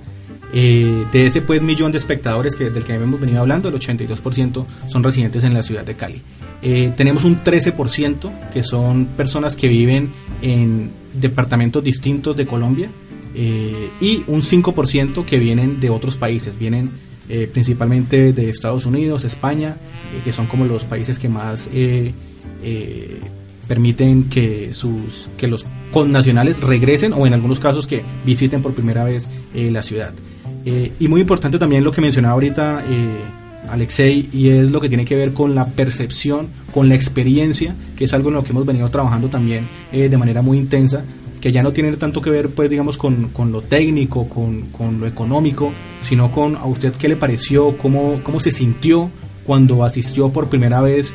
[0.52, 4.66] Eh, de ese pues millón de espectadores que, del que hemos venido hablando, el 82%
[4.88, 6.20] son residentes en la ciudad de Cali.
[6.62, 10.10] Eh, tenemos un 13% que son personas que viven
[10.42, 12.90] en departamentos distintos de Colombia
[13.34, 17.10] eh, y un 5% que vienen de otros países, vienen
[17.52, 19.76] principalmente de Estados Unidos, España,
[20.24, 21.70] que son como los países que más
[23.68, 29.04] permiten que, sus, que los connacionales regresen o en algunos casos que visiten por primera
[29.04, 30.12] vez la ciudad.
[30.64, 33.20] Eh, y muy importante también lo que mencionaba ahorita eh,
[33.70, 38.04] Alexei, y es lo que tiene que ver con la percepción, con la experiencia, que
[38.04, 41.04] es algo en lo que hemos venido trabajando también eh, de manera muy intensa,
[41.40, 45.00] que ya no tiene tanto que ver, pues, digamos, con, con lo técnico, con, con,
[45.00, 49.10] lo económico, sino con a usted qué le pareció, cómo, cómo se sintió
[49.46, 51.14] cuando asistió por primera vez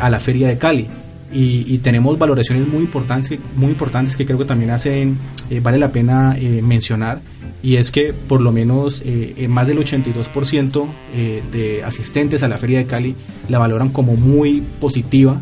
[0.00, 0.88] a la Feria de Cali.
[1.32, 5.16] Y, tenemos valoraciones muy importantes, muy importantes que creo que también hacen,
[5.62, 7.20] vale la pena mencionar
[7.62, 12.56] y es que por lo menos eh, más del 82% eh, de asistentes a la
[12.56, 13.14] Feria de Cali
[13.48, 15.40] la valoran como muy positiva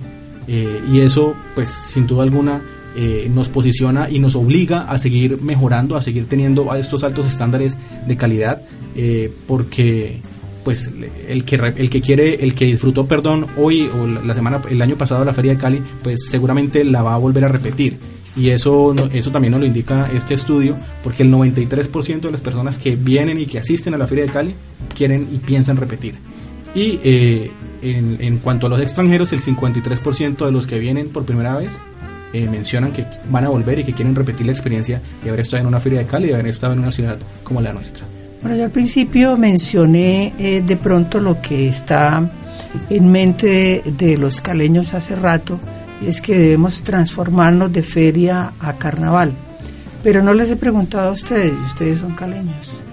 [0.49, 2.63] eh, y eso pues sin duda alguna
[3.31, 7.77] nos posiciona y nos obliga a seguir mejorando, a seguir teniendo estos altos estándares
[8.09, 8.63] de calidad
[9.47, 10.21] porque
[10.69, 10.91] pues
[11.29, 14.99] el que el que quiere el que disfrutó perdón hoy o la semana el año
[14.99, 17.97] pasado la Feria de Cali pues seguramente la va a volver a repetir
[18.37, 22.79] y eso, eso también nos lo indica este estudio, porque el 93% de las personas
[22.79, 24.55] que vienen y que asisten a la Feria de Cali
[24.95, 26.17] quieren y piensan repetir.
[26.73, 27.51] Y eh,
[27.83, 31.79] en, cuanto a los extranjeros, el 53% de los que vienen por primera vez
[32.33, 35.63] eh, mencionan que van a volver y que quieren repetir la experiencia de haber estado
[35.63, 38.05] en una Feria de Cali y de haber estado en una ciudad como la nuestra.
[38.41, 42.31] Bueno, yo al principio mencioné eh, de pronto lo que está
[42.89, 45.59] en mente de los caleños hace rato,
[46.07, 49.33] es que debemos transformarnos de feria a carnaval.
[50.03, 52.85] Pero no les he preguntado a ustedes, ustedes son caleños.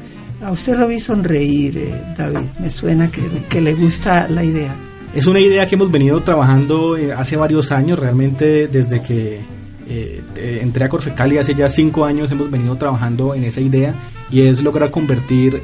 [0.44, 4.76] A usted lo vi sonreír, eh, David, me suena que, le gusta la idea.
[5.14, 9.42] Es una idea que hemos venido trabajando eh, hace varios años, realmente desde que
[9.88, 10.24] eh,
[10.62, 13.94] entré a Corfecali hace ya cinco años hemos venido trabajando en esa idea
[14.32, 15.62] y es lograr convertir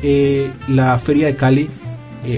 [0.67, 1.67] la feria de Cali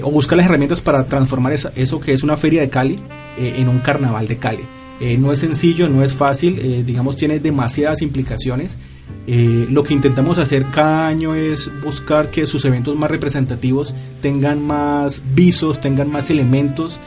[0.02, 2.96] o buscar las herramientas para transformar eso que es una feria de Cali
[3.36, 4.64] en un carnaval de Cali.
[5.00, 8.78] Eh, no es sencillo, no es fácil, eh, digamos tiene demasiadas implicaciones.
[9.26, 14.64] Eh, lo que intentamos hacer cada año es buscar que sus eventos más representativos tengan
[14.64, 16.98] más visos, tengan más elementos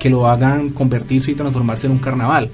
[0.00, 2.50] que lo hagan convertirse y transformarse en un carnaval.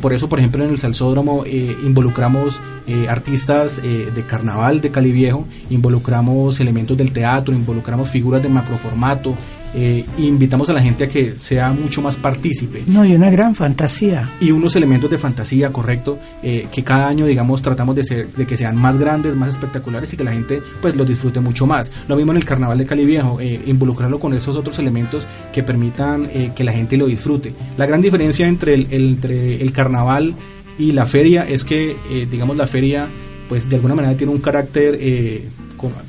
[0.00, 2.60] Por eso, por ejemplo, en el Salsódromo involucramos
[3.08, 9.34] artistas de carnaval de Cali Viejo, involucramos elementos del teatro, involucramos figuras de macroformato,
[9.74, 12.84] eh, invitamos a la gente a que sea mucho más partícipe.
[12.86, 14.30] No, y una gran fantasía.
[14.40, 18.46] Y unos elementos de fantasía, correcto, eh, que cada año, digamos, tratamos de, ser, de
[18.46, 21.90] que sean más grandes, más espectaculares y que la gente pues los disfrute mucho más.
[22.06, 25.62] Lo mismo en el Carnaval de Cali Viejo, eh, involucrarlo con esos otros elementos que
[25.62, 27.52] permitan que la gente lo disfrute.
[27.76, 30.34] La gran diferencia entre el, entre el Carnaval
[30.78, 31.96] y la feria es que,
[32.30, 33.08] digamos, la feria
[33.48, 34.98] pues de alguna manera tiene un carácter,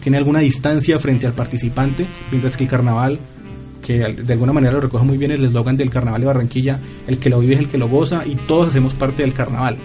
[0.01, 3.19] tiene alguna distancia frente al participante, mientras que el carnaval
[3.85, 7.19] que de alguna manera lo recoge muy bien el eslogan del Carnaval de Barranquilla, el
[7.19, 9.77] que lo vive es el que lo goza y todos hacemos parte del carnaval.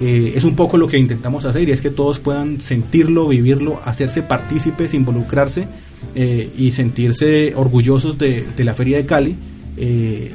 [0.00, 3.80] Eh, es un poco lo que intentamos hacer y es que todos puedan sentirlo, vivirlo,
[3.84, 5.66] hacerse partícipes, involucrarse
[6.14, 9.34] eh, y sentirse orgullosos de, la Feria de Cali.
[9.76, 10.32] Eh,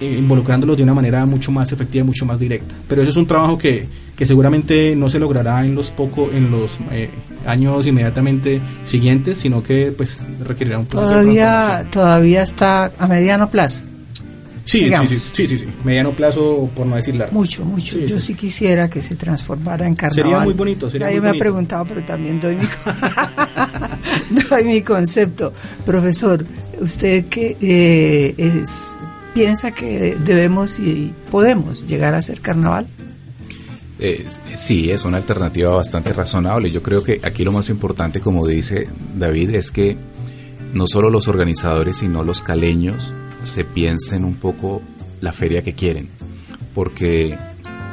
[0.00, 2.74] involucrándolos de una manera mucho más efectiva y mucho más directa.
[2.88, 3.86] Pero eso es un trabajo que,
[4.16, 7.10] que seguramente no se logrará en los poco, en los eh,
[7.46, 13.80] años inmediatamente siguientes, sino que pues requerirá un proceso todavía, Todavía está a mediano plazo.
[14.64, 17.32] Sí, sí, sí, sí, sí, mediano plazo, por no decir largo.
[17.32, 17.98] Mucho, mucho.
[18.00, 18.34] Yo sí.
[18.34, 20.24] quisiera que se transformara en carnaval.
[20.24, 22.64] Sería muy bonito, sería Nadie me ha preguntado, pero también doy mi,
[24.50, 25.52] doy mi concepto.
[25.84, 26.44] Profesor,
[26.80, 28.96] usted que eh, es
[29.36, 32.86] piensa que debemos y podemos llegar a ser carnaval?
[33.98, 36.70] Eh, sí, es una alternativa bastante razonable.
[36.70, 39.96] Yo creo que aquí lo más importante, como dice David, es que
[40.74, 44.82] no solo los organizadores, sino los caleños se piensen un poco
[45.20, 46.10] la feria que quieren,
[46.74, 47.36] porque,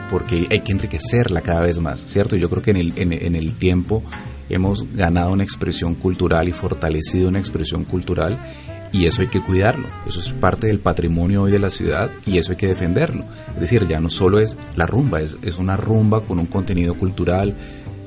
[0.09, 2.35] porque hay que enriquecerla cada vez más, ¿cierto?
[2.35, 4.03] Yo creo que en el, en el tiempo
[4.49, 8.39] hemos ganado una expresión cultural y fortalecido una expresión cultural
[8.93, 12.37] y eso hay que cuidarlo, eso es parte del patrimonio hoy de la ciudad y
[12.37, 13.25] eso hay que defenderlo.
[13.55, 16.93] Es decir, ya no solo es la rumba, es, es una rumba con un contenido
[16.93, 17.55] cultural.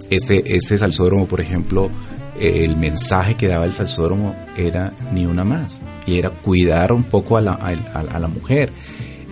[0.08, 1.90] Este, este salsódromo, por ejemplo,
[2.38, 7.36] el mensaje que daba el salsódromo era ni una más y era cuidar un poco
[7.36, 8.70] a la, a, la mujer.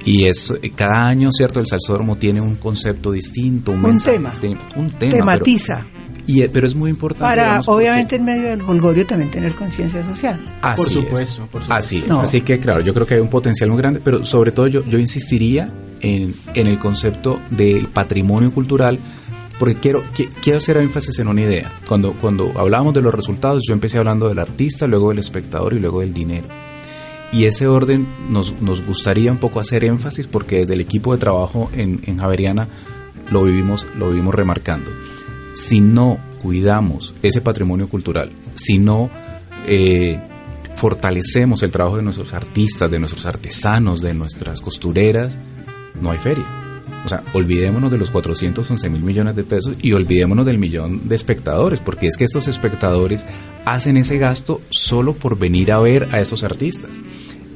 [0.04, 1.60] Y eso, cada año, ¿cierto?
[1.60, 4.32] El salsódromo tiene un concepto distinto, un, tema.
[4.74, 5.12] un tema.
[5.12, 5.86] Tematiza
[6.26, 7.24] Y, eh, pero es muy importante.
[7.24, 10.40] Para, obviamente, en medio del holgorio también tener conciencia social.
[10.62, 11.48] Así por supuesto, es.
[11.50, 11.74] por supuesto.
[11.74, 12.18] Así es.
[12.18, 14.84] Así que, claro, yo creo que hay un potencial muy grande, pero sobre todo yo,
[14.84, 15.68] yo insistiría
[16.00, 18.98] en, en el concepto del patrimonio cultural
[19.58, 20.02] porque quiero,
[20.42, 21.70] quiero hacer énfasis en una idea.
[21.86, 25.78] Cuando, cuando hablábamos de los resultados, yo empecé hablando del artista, luego del espectador y
[25.78, 26.48] luego del dinero.
[27.32, 31.18] Y ese orden nos, nos gustaría un poco hacer énfasis porque desde el equipo de
[31.18, 32.68] trabajo en, en Javeriana
[33.30, 34.90] lo vivimos, lo vivimos remarcando.
[35.54, 39.08] Si no cuidamos ese patrimonio cultural, si no
[39.66, 40.20] eh,
[40.74, 45.38] fortalecemos el trabajo de nuestros artistas, de nuestros artesanos, de nuestras costureras,
[46.00, 46.44] no hay feria.
[47.04, 51.14] O sea, olvidémonos de los 411 mil millones de pesos y olvidémonos del millón de
[51.14, 53.26] espectadores, porque es que estos espectadores
[53.64, 56.90] hacen ese gasto solo por venir a ver a esos artistas.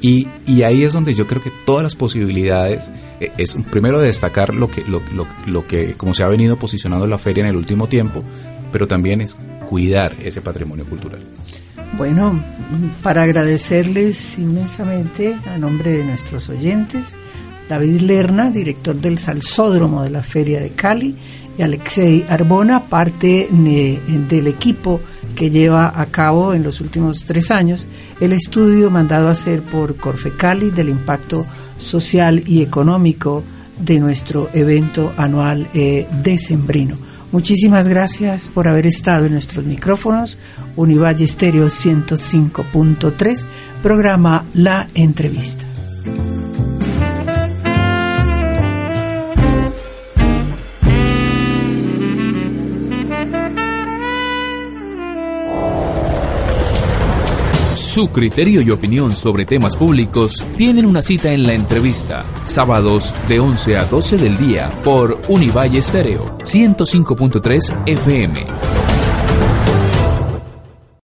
[0.01, 0.29] Y,
[0.63, 2.91] ahí es donde yo creo que todas las posibilidades,
[3.21, 7.07] eh, es primero destacar lo que, lo, lo, lo que, como se ha venido posicionando
[7.07, 8.23] la feria en el último tiempo,
[8.71, 9.37] pero también es
[9.69, 11.21] cuidar ese patrimonio cultural.
[11.97, 12.43] Bueno,
[13.03, 17.17] para agradecerles inmensamente a nombre de nuestros oyentes,
[17.69, 21.17] David Lerna, director del Salsódromo de la Feria de Cali,
[21.59, 25.01] y Alexei Arbona, parte del equipo
[25.39, 27.87] que lleva a cabo en los últimos tres años
[28.21, 31.47] el estudio mandado a hacer por Corfe Cali del impacto
[31.79, 33.45] social y económico
[33.79, 36.97] de nuestro evento anual eh, decembrino.
[37.31, 40.41] Muchísimas gracias por haber estado en nuestros micrófonos.
[40.75, 43.47] Univalle Estéreo 105.3,
[43.81, 45.78] programa La Entrevista.
[57.89, 63.41] Su criterio y opinión sobre temas públicos tienen una cita en la entrevista, sábados de
[63.41, 68.78] 11 a 12 del día por Univalle Estéreo 105.3 FM.